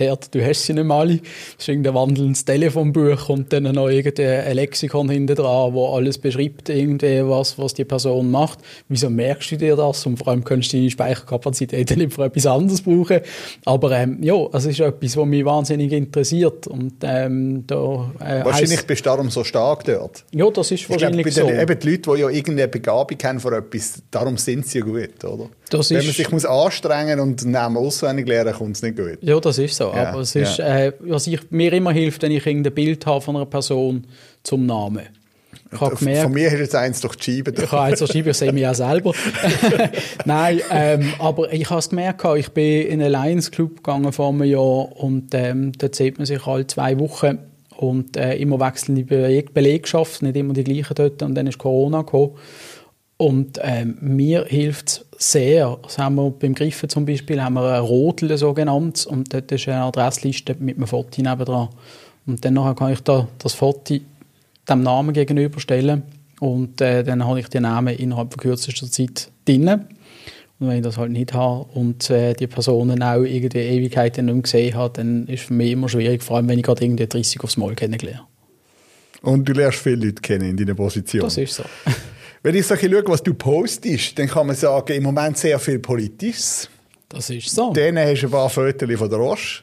Herd, 0.00 0.34
du 0.34 0.42
hast 0.42 0.64
sie 0.64 0.72
nicht 0.72 0.86
mal. 0.86 1.08
Das 1.08 1.18
ist 1.58 1.68
irgendein 1.68 1.94
wandelndes 1.94 2.46
Telefonbuch 2.46 3.28
und 3.28 3.52
dann 3.52 3.64
noch 3.64 3.88
irgendein 3.88 4.54
Lexikon 4.54 5.10
hinten 5.10 5.36
dran, 5.36 5.74
wo 5.74 5.94
alles 5.94 6.16
beschreibt, 6.16 6.70
irgendwie 6.70 7.22
was, 7.22 7.58
was 7.58 7.74
die 7.74 7.84
Person 7.84 8.30
macht. 8.30 8.60
Wieso 8.88 9.10
merkst 9.10 9.52
du 9.52 9.56
dir 9.58 9.76
das? 9.76 10.06
Und 10.06 10.16
vor 10.16 10.28
allem 10.28 10.42
kannst 10.42 10.72
du 10.72 10.78
deine 10.78 10.90
Speicherkapazität 10.90 11.90
nicht 11.96 12.14
für 12.14 12.24
etwas 12.24 12.46
anderes 12.46 12.80
brauchen. 12.80 13.20
Aber 13.66 13.92
ähm, 13.92 14.22
ja, 14.22 14.36
es 14.54 14.64
ist 14.64 14.80
etwas, 14.80 15.18
was 15.18 15.26
mich 15.26 15.44
wahnsinnig 15.44 15.92
interessiert. 15.92 16.66
Und, 16.66 16.94
ähm, 17.02 17.64
da, 17.66 18.10
äh, 18.20 18.42
wahrscheinlich 18.42 18.86
bist 18.86 19.04
du 19.04 19.10
darum 19.10 19.28
so 19.28 19.44
stark 19.44 19.84
dort. 19.84 20.24
Ja, 20.32 20.50
das 20.50 20.70
ist 20.70 20.88
wahrscheinlich 20.88 21.26
ich 21.26 21.34
glaub, 21.34 21.48
so. 21.48 21.52
Den, 21.52 21.60
eben 21.60 21.78
die 21.78 21.90
Leute, 21.90 22.10
die 22.14 22.20
ja 22.20 22.28
irgendeine 22.30 22.68
Begabung 22.68 23.18
haben 23.22 23.38
für 23.38 23.54
etwas, 23.54 24.02
darum 24.10 24.38
sind 24.38 24.66
sie 24.66 24.78
ja 24.78 24.84
gut, 24.84 25.22
oder? 25.24 25.50
Das 25.70 25.90
Wenn 25.90 26.04
man 26.04 26.12
sich 26.12 26.30
muss 26.30 26.44
anstrengen 26.44 27.20
und 27.20 27.44
Namen 27.46 27.76
auswendig 27.76 28.26
lernen, 28.26 28.52
kommt 28.52 28.76
es 28.76 28.82
nicht 28.82 28.96
gut. 28.96 29.18
Ja, 29.22 29.38
das 29.38 29.58
ist 29.58 29.76
so. 29.76 29.84
Ja, 29.94 30.08
aber 30.08 30.20
es 30.20 30.34
ist, 30.34 30.58
ja. 30.58 30.86
äh, 30.86 30.92
was 30.98 31.26
ich, 31.26 31.50
mir 31.50 31.72
immer 31.72 31.92
hilft, 31.92 32.22
wenn 32.22 32.32
ich 32.32 32.46
ein 32.46 32.62
Bild 32.62 33.06
habe 33.06 33.20
von 33.20 33.36
einer 33.36 33.46
Person 33.46 34.06
zum 34.42 34.66
Namen. 34.66 35.08
Ich 35.72 35.80
habe 35.80 35.94
gemerkt, 35.94 36.22
von 36.22 36.32
mir 36.32 36.50
hast 36.50 36.58
jetzt 36.58 36.74
eins 36.74 37.00
durch 37.00 37.14
die 37.16 37.36
Scheibe. 37.36 37.52
Ich 37.52 37.70
habe 37.70 37.82
eins 37.82 38.00
durch 38.00 38.10
die 38.10 38.18
Scheibe, 38.18 38.30
ich 38.30 38.36
sehe 38.36 38.52
mich 38.52 38.66
auch 38.66 38.74
selber. 38.74 39.14
Nein, 40.24 40.60
ähm, 40.70 41.12
aber 41.20 41.52
ich 41.52 41.70
habe 41.70 41.78
es 41.78 41.90
gemerkt, 41.90 42.24
ich 42.36 42.50
bin 42.50 42.86
in 42.88 43.02
einen 43.02 43.12
Lions 43.12 43.50
Club 43.52 43.76
gegangen 43.76 44.12
vor 44.12 44.30
einem 44.30 44.42
Jahr 44.44 44.96
und 44.96 45.32
ähm, 45.32 45.72
dort 45.78 45.94
sieht 45.94 46.18
man 46.18 46.26
sich 46.26 46.44
alle 46.44 46.66
zwei 46.66 46.98
Wochen 46.98 47.38
und 47.76 48.16
äh, 48.16 48.34
immer 48.36 48.58
wechselnde 48.58 49.04
Belegschaft, 49.04 50.22
nicht 50.22 50.36
immer 50.36 50.54
die 50.54 50.64
gleichen 50.64 50.94
dort 50.94 51.22
und 51.22 51.34
dann 51.36 51.46
ist 51.46 51.58
Corona 51.58 52.02
gekommen. 52.02 52.32
Und 53.16 53.60
ähm, 53.62 53.96
mir 54.00 54.46
hilft 54.48 54.88
es 54.88 55.06
sehr. 55.22 55.78
Das 55.82 55.98
haben 55.98 56.16
wir 56.16 56.30
beim 56.30 56.54
Griffen 56.54 56.88
zum 56.88 57.04
Beispiel 57.04 57.42
haben 57.42 57.54
wir 57.54 57.74
ein 57.74 57.82
Rodel 57.82 58.36
so 58.36 58.52
genannt 58.54 59.06
und 59.06 59.32
dort 59.32 59.52
ist 59.52 59.68
eine 59.68 59.82
Adressliste 59.82 60.56
mit 60.58 60.76
einem 60.76 60.86
Foto 60.86 61.22
nebendran. 61.22 61.68
Und 62.26 62.44
dann 62.44 62.54
kann 62.76 62.92
ich 62.92 63.00
da 63.00 63.28
das 63.38 63.54
Foto 63.54 63.98
dem 64.68 64.82
Namen 64.82 65.12
gegenüberstellen 65.12 66.02
und 66.38 66.80
äh, 66.80 67.02
dann 67.04 67.24
habe 67.24 67.40
ich 67.40 67.48
den 67.48 67.62
Namen 67.62 67.96
innerhalb 67.96 68.32
von 68.32 68.40
kürzester 68.40 68.90
Zeit 68.90 69.30
drin. 69.44 69.68
Und 70.58 70.68
wenn 70.68 70.76
ich 70.76 70.82
das 70.82 70.98
halt 70.98 71.10
nicht 71.10 71.32
habe 71.32 71.66
und 71.74 72.10
äh, 72.10 72.34
die 72.34 72.46
Personen 72.46 73.02
auch 73.02 73.22
irgendwie 73.22 73.58
Ewigkeiten 73.58 74.26
nicht 74.26 74.34
mehr 74.34 74.42
gesehen 74.42 74.74
habe, 74.74 74.92
dann 74.94 75.26
ist 75.26 75.40
es 75.40 75.46
für 75.46 75.54
mich 75.54 75.72
immer 75.72 75.88
schwierig, 75.88 76.22
vor 76.22 76.36
allem 76.36 76.48
wenn 76.48 76.58
ich 76.58 76.64
gerade 76.64 76.84
irgendwie 76.84 77.06
30 77.06 77.40
aufs 77.42 77.56
Mal 77.56 77.74
kennengelernt 77.74 78.24
Und 79.22 79.48
du 79.48 79.54
lernst 79.54 79.78
viele 79.78 80.06
Leute 80.06 80.20
kennen 80.20 80.50
in 80.50 80.56
deiner 80.56 80.74
Position. 80.74 81.22
Das 81.22 81.36
ist 81.38 81.54
so. 81.54 81.64
Wenn 82.42 82.54
ich 82.54 82.66
so 82.66 82.74
schaue, 82.74 83.02
was 83.06 83.22
du 83.22 83.34
postest, 83.34 84.18
dann 84.18 84.26
kann 84.26 84.46
man 84.46 84.56
sagen, 84.56 84.92
im 84.94 85.02
Moment 85.02 85.36
sehr 85.36 85.58
viel 85.58 85.78
Politisches. 85.78 86.70
Das 87.08 87.28
ist 87.28 87.50
so. 87.50 87.72
Dann 87.72 87.98
hast 87.98 88.22
du 88.22 88.28
ein 88.28 88.30
paar 88.30 88.48
Fotos 88.48 88.98
von 88.98 89.10
der 89.10 89.18
Roche. 89.18 89.60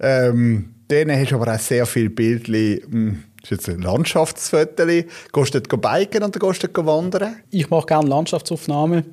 Ähm, 0.00 0.74
dann 0.88 1.10
hast 1.10 1.32
du 1.32 1.34
aber 1.36 1.54
auch 1.54 1.58
sehr 1.58 1.84
viele 1.84 2.10
Bildchen, 2.10 2.80
hm, 2.90 3.24
das 3.40 3.50
ist 3.50 3.50
jetzt 3.50 3.68
ein 3.68 3.82
Landschaftsfoto. 3.82 4.86
Gehst 4.86 5.54
du 5.54 5.60
dort 5.60 5.82
biken 5.82 6.22
oder 6.22 6.38
gehst 6.38 6.62
du 6.62 6.68
dort 6.68 6.86
wandern? 6.86 7.36
Ich 7.50 7.68
mache 7.68 7.86
gerne 7.86 8.08
Landschaftsaufnahmen. 8.08 9.04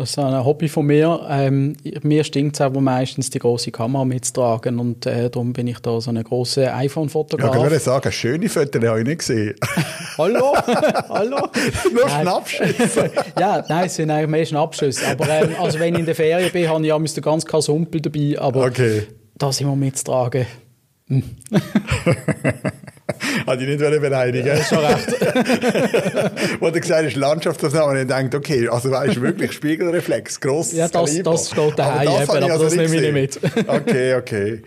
Das 0.00 0.12
ist 0.12 0.18
ein 0.18 0.46
Hobby 0.46 0.66
von 0.66 0.86
mir. 0.86 1.26
Ähm, 1.28 1.76
mir 2.02 2.24
stinkt 2.24 2.56
es 2.56 2.62
aber 2.62 2.80
meistens, 2.80 3.28
die 3.28 3.38
große 3.38 3.70
Kamera 3.70 4.06
mitzutragen 4.06 4.78
und 4.78 5.04
äh, 5.04 5.28
darum 5.28 5.52
bin 5.52 5.66
ich 5.66 5.78
da 5.80 6.00
so 6.00 6.08
eine 6.08 6.24
große 6.24 6.72
iPhone-Fotograf. 6.72 7.54
Ja, 7.54 7.56
ich 7.58 7.62
würde 7.64 7.78
sagen, 7.78 8.10
schöne 8.10 8.48
Fotos 8.48 8.82
habe 8.82 9.00
ich 9.00 9.06
nicht 9.06 9.18
gesehen. 9.18 9.56
Hallo? 10.16 10.54
Hallo? 11.10 11.48
Nur 11.92 12.08
Schnappschüsse. 12.08 13.10
ja, 13.38 13.62
nein, 13.68 13.84
es 13.84 13.96
sind 13.96 14.10
eigentlich 14.10 14.30
mehr 14.30 14.46
Schnappschüsse. 14.46 15.06
Aber 15.06 15.28
ähm, 15.28 15.50
also 15.60 15.78
wenn 15.78 15.92
ich 15.92 16.00
in 16.00 16.06
der 16.06 16.14
Ferien 16.14 16.50
bin, 16.50 16.66
habe 16.66 16.82
ich 16.82 17.16
ja 17.16 17.20
ganz 17.20 17.44
Kasumpel 17.44 18.00
dabei. 18.00 18.38
Aber 18.38 18.64
okay. 18.64 19.02
das 19.36 19.60
immer 19.60 19.76
mitzutragen. 19.76 20.46
Hatte 23.46 23.62
ich 23.62 23.68
nicht 23.68 23.78
beleidigen 23.78 24.46
Ja, 24.46 24.62
schon 24.62 24.78
recht. 24.78 25.08
Wo 26.60 26.70
du 26.70 26.80
gesagt 26.80 27.06
hast, 27.06 27.16
Landschaftsaufnahme, 27.16 27.92
und 27.92 27.98
ich 27.98 28.06
denke, 28.06 28.36
okay, 28.36 28.68
also 28.68 28.90
weißt 28.90 29.16
du 29.16 29.22
wirklich 29.22 29.52
Spiegelreflex, 29.52 30.40
gross. 30.40 30.72
Ja, 30.72 30.88
das, 30.88 31.22
das 31.22 31.50
steht 31.50 31.78
daheim, 31.78 32.08
aber 32.08 32.18
das, 32.18 32.28
eben, 32.28 32.44
aber 32.44 32.52
also 32.52 32.64
das 32.64 32.74
nehme 32.76 32.96
ich 32.96 33.12
nicht 33.12 33.42
mit. 33.42 33.68
okay, 33.68 34.14
okay. 34.14 34.62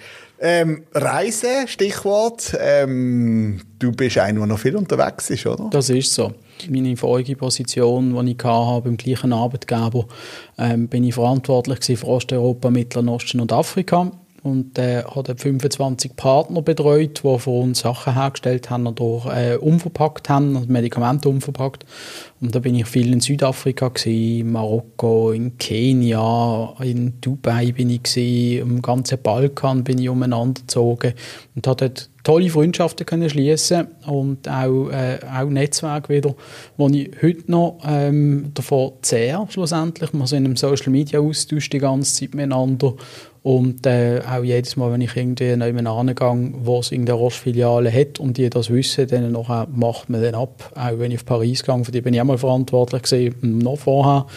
Ähm, 0.46 0.84
Reise, 0.94 1.68
Stichwort. 1.68 2.58
Ähm, 2.60 3.62
du 3.80 3.94
bist 3.94 4.18
einer, 4.18 4.40
der 4.40 4.48
noch 4.48 4.60
viel 4.60 4.76
unterwegs 4.76 5.30
ist, 5.30 5.46
oder? 5.46 5.70
Das 5.72 5.90
ist 5.90 6.14
so. 6.14 6.34
Meine 6.70 6.98
vorige 6.98 7.36
Position, 7.38 8.14
die 8.26 8.32
ich 8.32 8.44
hatte, 8.44 8.82
beim 8.82 8.98
gleichen 8.98 9.32
Arbeitgeber, 9.32 10.06
ähm, 10.58 10.90
bin 10.90 11.06
ich 11.06 11.14
verantwortlich 11.14 11.98
für 11.98 12.08
Osteuropa, 12.08 12.70
Mittlerer 12.70 13.10
Osten 13.14 13.40
und 13.40 13.54
Afrika 13.54 14.12
und 14.44 14.78
äh, 14.78 15.04
hat 15.04 15.32
25 15.40 16.18
Partner 16.18 16.62
betreut, 16.62 17.22
die 17.24 17.40
für 17.40 17.50
uns 17.50 17.80
Sachen 17.80 18.14
hergestellt 18.14 18.70
haben 18.70 18.86
oder 18.88 19.36
äh, 19.36 19.56
umverpackt 19.56 20.28
haben, 20.28 20.58
also 20.58 20.68
Medikamente 20.70 21.30
umverpackt. 21.30 21.86
Und 22.42 22.54
da 22.54 22.60
bin 22.60 22.76
ich 22.76 22.86
viel 22.86 23.14
in 23.14 23.22
Südafrika 23.22 23.88
gewesen, 23.88 24.52
Marokko, 24.52 25.32
in 25.32 25.58
Kenia, 25.58 26.74
in 26.82 27.22
Dubai 27.22 27.72
bin 27.72 27.90
ich 27.90 28.04
gewesen, 28.04 28.70
im 28.70 28.82
ganzen 28.82 29.22
Balkan 29.22 29.86
bin 29.86 29.98
ich 29.98 30.10
umeinander 30.10 30.60
gezogen 30.60 31.14
und 31.56 31.66
hat 31.66 31.82
dort 31.82 32.10
tolle 32.24 32.50
Freundschaften 32.50 33.06
können 33.06 33.30
schließen 33.30 33.88
und 34.08 34.50
auch, 34.50 34.90
äh, 34.90 35.20
auch 35.34 35.50
Netzwerk 35.50 36.10
wieder, 36.10 36.36
wo 36.78 36.88
ich 36.90 37.12
heute 37.22 37.52
noch 37.52 37.80
ähm, 37.86 38.52
davon 38.54 38.94
zehre, 39.02 39.46
schlussendlich. 39.50 40.14
Wir 40.14 40.28
sind 40.28 40.46
im 40.46 40.56
Social 40.56 40.92
Media 40.92 41.20
Austausch 41.20 41.70
die 41.70 41.80
ganze 41.80 42.14
Zeit 42.22 42.34
miteinander 42.34 42.96
und 43.44 43.86
äh, 43.86 44.22
auch 44.22 44.42
jedes 44.42 44.78
Mal, 44.78 44.90
wenn 44.94 45.02
ich 45.02 45.18
irgendwie 45.18 45.58
neu 45.58 45.78
angehe, 45.78 46.54
wo 46.60 46.80
es 46.80 46.94
in 46.94 47.06
der 47.06 47.16
Roche-Filiale 47.16 47.92
hat 47.92 48.18
und 48.18 48.38
die 48.38 48.50
das 48.50 48.70
wissen, 48.70 49.06
dann 49.08 49.34
nachher 49.34 49.68
macht 49.70 50.10
man 50.10 50.22
den 50.22 50.34
ab. 50.34 50.72
Auch 50.76 50.98
wenn 50.98 51.12
ich 51.12 51.18
auf 51.18 51.26
Paris 51.26 51.62
gehe, 51.62 51.84
für 51.84 51.92
die 51.92 52.00
bin 52.00 52.14
ich 52.14 52.22
auch 52.22 52.26
mal 52.26 52.38
verantwortlich 52.38 53.02
gewesen, 53.02 53.58
noch 53.58 53.80
vorher. 53.80 54.28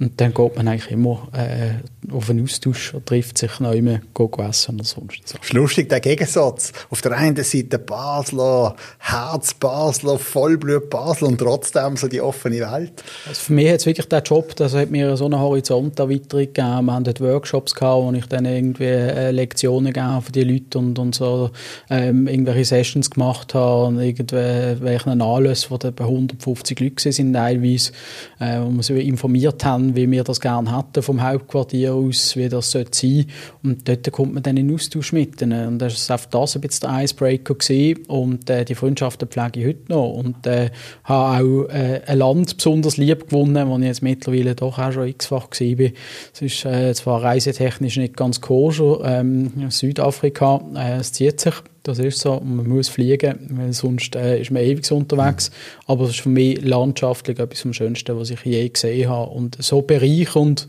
Und 0.00 0.18
dann 0.18 0.32
geht 0.32 0.56
man 0.56 0.66
eigentlich 0.66 0.90
immer 0.90 1.28
äh, 1.32 1.74
auf 2.10 2.30
einen 2.30 2.44
Austausch 2.44 2.94
und 2.94 3.04
trifft 3.04 3.36
sich 3.36 3.60
neu 3.60 3.82
mehr, 3.82 4.00
geht 4.14 4.38
essen 4.38 4.76
oder 4.76 4.84
sonst 4.84 5.28
so. 5.28 5.36
Lustig, 5.52 5.90
der 5.90 6.00
Gegensatz. 6.00 6.72
Auf 6.88 7.02
der 7.02 7.12
einen 7.12 7.36
Seite 7.36 7.78
Basler, 7.78 8.76
Herz 8.98 9.52
Basler, 9.52 10.18
Vollblut 10.18 10.88
Basler 10.88 11.28
und 11.28 11.36
trotzdem 11.36 11.98
so 11.98 12.08
die 12.08 12.22
offene 12.22 12.60
Welt. 12.60 13.04
Also 13.28 13.42
für 13.42 13.52
mich 13.52 13.68
hat 13.68 13.80
es 13.80 13.86
wirklich 13.86 14.08
der 14.08 14.22
Job, 14.22 14.56
das 14.56 14.74
hat 14.74 14.90
mir 14.90 15.18
so 15.18 15.26
eine 15.26 15.38
Horizonterweiterung 15.38 16.46
gegeben. 16.46 16.86
Wir 16.86 16.92
haben 16.94 17.04
dort 17.04 17.20
Workshops 17.20 17.74
gehabt, 17.74 18.02
wo 18.02 18.12
ich 18.12 18.26
dann 18.26 18.53
irgendwie 18.54 18.84
äh, 18.84 19.30
Lektionen 19.30 19.92
gegeben 19.92 20.22
für 20.22 20.32
die 20.32 20.44
Leute 20.44 20.78
und, 20.78 20.98
und 20.98 21.14
so 21.14 21.50
ähm, 21.90 22.26
irgendwelche 22.26 22.64
Sessions 22.64 23.10
gemacht 23.10 23.54
habe 23.54 23.86
und 23.86 24.00
irgendwelche 24.00 25.10
Anlässe, 25.10 25.70
wo 25.70 25.78
bei 25.78 26.04
150 26.04 26.80
Leute 26.80 27.12
sind 27.12 27.32
teilweise, 27.32 27.92
äh, 28.38 28.60
wo 28.60 28.70
wir 28.70 28.82
sie 28.82 29.00
informiert 29.00 29.64
haben, 29.64 29.96
wie 29.96 30.10
wir 30.10 30.24
das 30.24 30.40
gerne 30.40 30.76
hätten 30.76 31.02
vom 31.02 31.22
Hauptquartier 31.22 31.94
aus, 31.94 32.36
wie 32.36 32.48
das 32.48 32.70
sollte 32.70 32.96
sein. 32.96 33.26
Und 33.62 33.88
dort 33.88 34.10
kommt 34.12 34.34
man 34.34 34.42
dann 34.42 34.56
in 34.56 34.72
Austausch 34.72 35.12
mit 35.12 35.40
ihnen. 35.42 35.68
Und 35.68 35.78
das 35.78 36.08
war 36.08 36.20
das 36.30 36.54
ein 36.54 36.60
bisschen 36.60 36.90
der 36.90 37.02
Icebreaker 37.02 37.54
gewesen 37.54 38.04
und 38.06 38.50
äh, 38.50 38.64
die 38.64 38.74
Freundschaften 38.74 39.28
pflege 39.28 39.60
ich 39.60 39.66
heute 39.66 39.92
noch. 39.92 40.10
Und 40.10 40.46
äh, 40.46 40.70
habe 41.04 41.44
auch 41.44 41.68
äh, 41.68 42.00
ein 42.06 42.18
Land 42.18 42.56
besonders 42.56 42.96
lieb 42.96 43.28
gewonnen, 43.28 43.68
wo 43.68 43.78
ich 43.78 43.84
jetzt 43.84 44.02
mittlerweile 44.02 44.54
doch 44.54 44.78
auch 44.78 44.92
schon 44.92 45.08
x-fach 45.08 45.48
war. 45.50 45.90
Es 46.32 46.42
ist 46.42 46.64
äh, 46.64 46.94
zwar 46.94 47.22
reisetechnisch 47.22 47.96
nicht 47.96 48.16
ganz 48.16 48.40
koscher, 48.44 49.00
ähm, 49.04 49.70
Südafrika, 49.70 50.60
äh, 50.76 50.98
es 50.98 51.12
zieht 51.12 51.40
sich, 51.40 51.54
das 51.82 51.98
ist 51.98 52.20
so, 52.20 52.40
man 52.40 52.68
muss 52.68 52.90
fliegen, 52.90 53.38
weil 53.52 53.72
sonst 53.72 54.16
äh, 54.16 54.38
ist 54.40 54.50
man 54.50 54.62
ewig 54.62 54.90
unterwegs, 54.92 55.50
aber 55.86 56.04
es 56.04 56.10
ist 56.10 56.20
für 56.20 56.28
mich 56.28 56.62
landschaftlich 56.62 57.38
etwas 57.38 57.62
vom 57.62 57.72
Schönsten, 57.72 58.18
was 58.18 58.28
ich 58.28 58.40
je 58.44 58.68
gesehen 58.68 59.08
habe. 59.08 59.30
Und 59.30 59.56
so 59.62 59.80
bereichernd, 59.80 60.68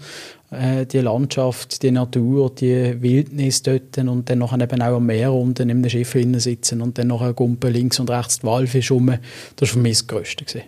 äh, 0.51 0.85
die 0.85 0.99
Landschaft, 0.99 1.83
die 1.83 1.91
Natur, 1.91 2.49
die 2.55 3.01
Wildnis 3.01 3.61
dort 3.61 3.97
und 3.97 4.29
dann 4.29 4.39
nachher 4.39 4.61
eben 4.61 4.81
auch 4.81 4.95
am 4.95 5.05
Meer 5.05 5.33
unten 5.33 5.69
in 5.69 5.77
einem 5.77 5.89
Schiff 5.89 6.15
sitzen 6.38 6.81
und 6.81 6.97
dann 6.97 7.07
noch 7.07 7.21
ein 7.21 7.35
Gumpen 7.35 7.73
links 7.73 7.99
und 7.99 8.09
rechts 8.09 8.39
die 8.39 8.47
Walfisch 8.47 8.89
rum, 8.89 9.17
das 9.57 9.69
war 9.69 9.73
für 9.73 9.79
mich 9.79 9.97
das 9.97 10.07
Größte. 10.07 10.63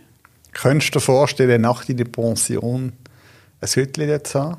Könntest 0.52 0.94
du 0.94 1.00
dir 1.00 1.06
vorstellen, 1.06 1.62
nach 1.62 1.86
deiner 1.86 2.04
Pension 2.04 2.92
ein 3.62 3.68
Hütchen 3.70 4.26
zu 4.26 4.40
haben? 4.40 4.58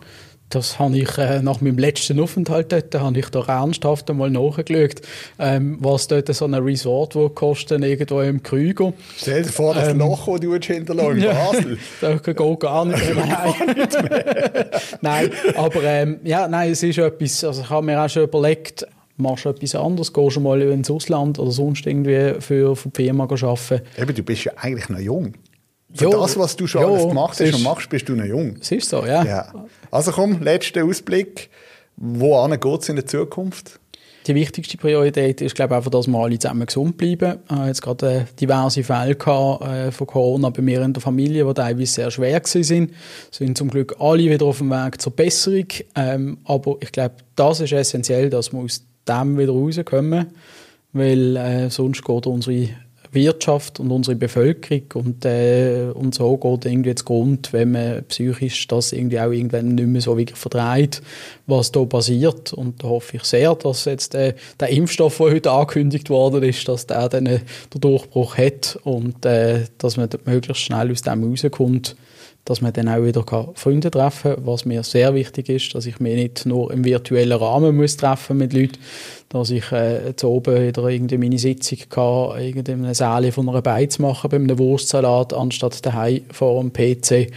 Das 0.50 0.78
habe 0.78 0.96
ich 0.96 1.18
äh, 1.18 1.42
nach 1.42 1.60
meinem 1.60 1.76
letzten 1.76 2.18
Aufenthalt 2.20 2.72
dort, 2.72 2.94
habe 2.94 3.18
ich 3.18 3.28
da 3.28 3.44
ernsthaft 3.44 4.08
einmal 4.08 4.30
nachgeschaut, 4.30 5.02
ähm, 5.38 5.76
was 5.80 6.08
dort 6.08 6.34
so 6.34 6.46
ein 6.46 6.54
Resort 6.54 7.14
wo 7.14 7.28
kostet, 7.28 7.84
irgendwo 7.84 8.22
im 8.22 8.42
Krüger. 8.42 8.94
Stell 9.16 9.42
dir 9.42 9.50
vor, 9.50 9.74
das 9.74 9.88
ähm, 9.88 9.98
Loch, 9.98 10.26
das 10.26 10.40
du 10.40 10.54
hinterlassen 10.54 11.18
in 11.18 11.24
Basel. 11.24 11.78
das 12.00 12.22
geht 12.22 12.60
gar 12.60 12.84
nicht 12.86 13.14
mehr. 13.14 14.70
nein, 15.02 15.30
aber 15.54 15.82
ähm, 15.82 16.20
ja, 16.24 16.48
nein, 16.48 16.72
es 16.72 16.82
ist 16.82 16.98
etwas, 16.98 17.44
also 17.44 17.60
ich 17.60 17.70
habe 17.70 17.84
mir 17.84 18.02
auch 18.02 18.08
schon 18.08 18.22
überlegt, 18.22 18.86
machst 19.18 19.44
du 19.44 19.50
etwas 19.50 19.74
anderes, 19.74 20.12
gehst 20.12 20.36
du 20.36 20.40
mal 20.40 20.62
ins 20.62 20.90
Ausland 20.90 21.38
oder 21.38 21.50
sonst 21.50 21.86
irgendwie 21.86 22.40
für, 22.40 22.74
für 22.74 22.88
die 22.88 23.04
Firma 23.04 23.24
arbeiten. 23.24 23.82
Eben, 23.98 24.14
du 24.14 24.22
bist 24.22 24.44
ja 24.44 24.52
eigentlich 24.56 24.88
noch 24.88 25.00
jung. 25.00 25.34
Für 25.94 26.04
jo, 26.04 26.10
das, 26.10 26.38
was 26.38 26.54
du 26.54 26.66
schon 26.66 26.82
jo, 26.82 26.94
alles 26.94 27.08
gemacht 27.08 27.40
hast 27.40 27.54
und 27.54 27.62
machst, 27.62 27.88
bist 27.88 28.08
du 28.08 28.14
noch 28.14 28.24
jung. 28.24 28.56
Es 28.60 28.70
ist 28.70 28.88
so, 28.88 29.06
ja. 29.06 29.24
ja. 29.24 29.66
Also 29.90 30.12
komm, 30.12 30.42
letzter 30.42 30.84
Ausblick. 30.84 31.48
Wo 31.96 32.46
geht 32.46 32.82
es 32.82 32.88
in 32.88 32.96
der 32.96 33.06
Zukunft? 33.06 33.80
Die 34.28 34.34
wichtigste 34.34 34.76
Priorität 34.76 35.40
ist, 35.40 35.54
glaube 35.54 35.72
ich, 35.72 35.76
einfach, 35.78 35.90
dass 35.90 36.06
wir 36.06 36.18
alle 36.18 36.38
zusammen 36.38 36.66
gesund 36.66 36.98
bleiben. 36.98 37.38
Ich 37.46 37.50
habe 37.50 37.66
jetzt 37.66 37.80
gerade 37.80 38.12
äh, 38.12 38.24
diverse 38.38 38.84
Fälle 38.84 39.14
gehabt, 39.14 39.64
äh, 39.64 39.90
von 39.90 40.06
Corona 40.06 40.50
bei 40.50 40.60
mir 40.60 40.82
in 40.82 40.92
der 40.92 41.00
Familie, 41.00 41.46
die 41.46 41.54
teilweise 41.54 41.92
sehr 41.92 42.10
schwer 42.10 42.42
sind. 42.44 42.92
Sind 43.30 43.56
zum 43.56 43.70
Glück 43.70 43.96
alle 43.98 44.24
wieder 44.24 44.44
auf 44.44 44.58
dem 44.58 44.68
Weg 44.68 45.00
zur 45.00 45.16
Besserung. 45.16 45.66
Ähm, 45.94 46.38
aber 46.44 46.76
ich 46.80 46.92
glaube, 46.92 47.14
das 47.36 47.60
ist 47.60 47.72
essentiell, 47.72 48.28
dass 48.28 48.52
wir 48.52 48.60
aus 48.60 48.84
dem 49.08 49.38
wieder 49.38 49.52
rauskommen, 49.52 50.26
weil 50.92 51.36
äh, 51.36 51.70
sonst 51.70 52.04
geht 52.04 52.26
unsere 52.26 52.68
Wirtschaft 53.12 53.80
und 53.80 53.90
unsere 53.90 54.16
Bevölkerung 54.16 54.82
und, 54.94 55.24
äh, 55.24 55.90
und 55.94 56.14
so 56.14 56.36
geht 56.36 56.64
irgendwie 56.64 56.94
zu 56.94 57.04
Grund, 57.04 57.52
wenn 57.52 57.72
man 57.72 58.04
psychisch 58.04 58.66
das 58.68 58.92
irgendwie 58.92 59.20
auch 59.20 59.30
irgendwann 59.30 59.74
nicht 59.74 59.88
mehr 59.88 60.00
so 60.00 60.16
wirklich 60.16 60.38
verdreht, 60.38 61.02
was 61.46 61.72
da 61.72 61.84
passiert. 61.84 62.52
Und 62.52 62.82
da 62.82 62.88
hoffe 62.88 63.16
ich 63.16 63.24
sehr, 63.24 63.54
dass 63.54 63.84
jetzt 63.86 64.14
äh, 64.14 64.34
der 64.60 64.68
Impfstoff, 64.68 65.18
der 65.18 65.26
heute 65.26 65.50
angekündigt 65.50 66.10
worden 66.10 66.42
ist, 66.42 66.68
dass 66.68 66.86
der 66.86 67.08
dann 67.08 67.26
äh, 67.26 67.40
den 67.72 67.80
Durchbruch 67.80 68.36
hat 68.36 68.78
und 68.84 69.24
äh, 69.24 69.64
dass 69.78 69.96
man 69.96 70.08
möglichst 70.24 70.62
schnell 70.62 70.90
aus 70.90 71.02
dem 71.02 71.24
rauskommt 71.24 71.96
dass 72.48 72.62
man 72.62 72.72
dann 72.72 72.88
auch 72.88 73.04
wieder 73.04 73.24
Freunde 73.56 73.90
treffen 73.90 74.34
kann, 74.34 74.46
was 74.46 74.64
mir 74.64 74.82
sehr 74.82 75.12
wichtig 75.12 75.50
ist, 75.50 75.74
dass 75.74 75.84
ich 75.84 76.00
mich 76.00 76.16
nicht 76.16 76.46
nur 76.46 76.72
im 76.72 76.82
virtuellen 76.82 77.36
Rahmen 77.36 77.76
muss 77.76 77.98
treffen 77.98 78.38
mit 78.38 78.54
Leuten, 78.54 78.78
dass 79.28 79.50
ich 79.50 79.70
äh, 79.70 80.16
zu 80.16 80.30
oben 80.30 80.66
wieder 80.66 80.88
irgendwie 80.88 81.18
meine 81.18 81.38
Sitzung 81.38 81.78
kann, 81.90 82.40
irgendwie 82.40 82.72
eine 82.72 82.94
Säle 82.94 83.32
von 83.32 83.50
einer 83.50 83.60
Beiz 83.60 83.98
machen 83.98 84.30
bei 84.30 84.36
einem 84.38 84.58
Wurstsalat, 84.58 85.34
anstatt 85.34 85.84
daheim 85.84 86.22
vor 86.32 86.62
dem 86.62 86.72
PC 86.72 87.30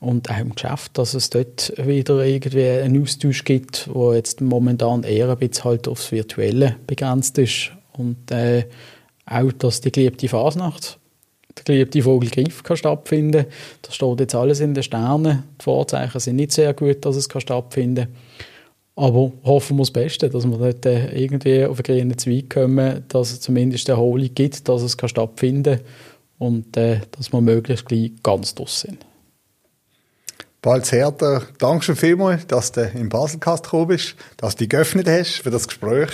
und 0.00 0.28
auch 0.28 0.38
im 0.38 0.56
Geschäft, 0.56 0.98
dass 0.98 1.14
es 1.14 1.30
dort 1.30 1.72
wieder 1.78 2.24
irgendwie 2.24 2.66
einen 2.66 3.00
Austausch 3.00 3.44
gibt, 3.44 3.88
wo 3.92 4.12
jetzt 4.12 4.40
momentan 4.40 5.04
eher 5.04 5.30
ein 5.30 5.38
bisschen 5.38 5.66
halt 5.66 5.86
aufs 5.86 6.10
Virtuelle 6.10 6.74
begrenzt 6.88 7.38
ist. 7.38 7.70
Und 7.92 8.32
äh, 8.32 8.64
auch, 9.24 9.52
dass 9.52 9.82
die 9.82 9.92
geliebte 9.92 10.26
Fasnacht 10.26 10.98
der 11.58 11.74
geliebte 11.74 12.02
Vogelgriff 12.02 12.62
kann 12.62 12.76
stattfinden. 12.76 13.46
Das 13.82 13.94
steht 13.94 14.20
jetzt 14.20 14.34
alles 14.34 14.60
in 14.60 14.74
den 14.74 14.82
Sternen. 14.82 15.44
Die 15.60 15.64
Vorzeichen 15.64 16.20
sind 16.20 16.36
nicht 16.36 16.52
sehr 16.52 16.74
gut, 16.74 17.04
dass 17.04 17.16
es 17.16 17.28
kann 17.28 17.40
stattfinden 17.40 18.06
kann. 18.06 18.14
Aber 18.98 19.32
hoffen 19.44 19.76
wir 19.76 19.82
das 19.82 19.92
Beste, 19.92 20.28
dass 20.28 20.44
wir 20.44 20.58
dort 20.58 20.84
äh, 20.84 21.16
irgendwie 21.16 21.64
auf 21.64 21.78
einen 21.78 21.84
grünen 21.84 22.18
Zweig 22.18 22.50
kommen, 22.50 23.04
dass 23.06 23.30
es 23.30 23.40
zumindest 23.40 23.88
eine 23.88 23.96
Erholung 23.96 24.34
gibt, 24.34 24.68
dass 24.68 24.82
es 24.82 24.96
kann 24.96 25.08
stattfinden 25.08 25.76
kann 25.76 25.84
und 26.38 26.76
äh, 26.76 27.00
dass 27.12 27.32
wir 27.32 27.40
möglichst 27.40 27.86
gleich 27.86 28.10
ganz 28.24 28.56
durch 28.56 28.70
sind. 28.70 29.06
Balz 30.62 30.90
Herter, 30.90 31.42
danke 31.58 31.84
schon 31.84 31.94
vielmals, 31.94 32.48
dass 32.48 32.72
du 32.72 32.90
im 32.94 33.08
Baselcast 33.08 33.64
gekommen 33.64 33.86
bist, 33.86 34.16
dass 34.36 34.56
du 34.56 34.64
dich 34.64 34.70
geöffnet 34.70 35.08
hast 35.08 35.42
für 35.42 35.50
das 35.50 35.68
Gespräch. 35.68 36.10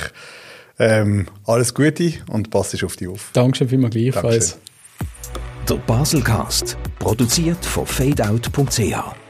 Ähm, 0.78 1.28
alles 1.46 1.72
Gute 1.72 2.12
und 2.30 2.50
pass 2.50 2.74
auf 2.84 2.96
dich 2.96 3.08
auf. 3.08 3.30
Dankeschön 3.32 3.70
vielmals 3.70 3.94
gleichfalls. 3.94 4.58
Der 5.68 5.76
Baselcast, 5.76 6.76
produziert 6.98 7.64
von 7.64 7.86
fadeout.ch. 7.86 9.23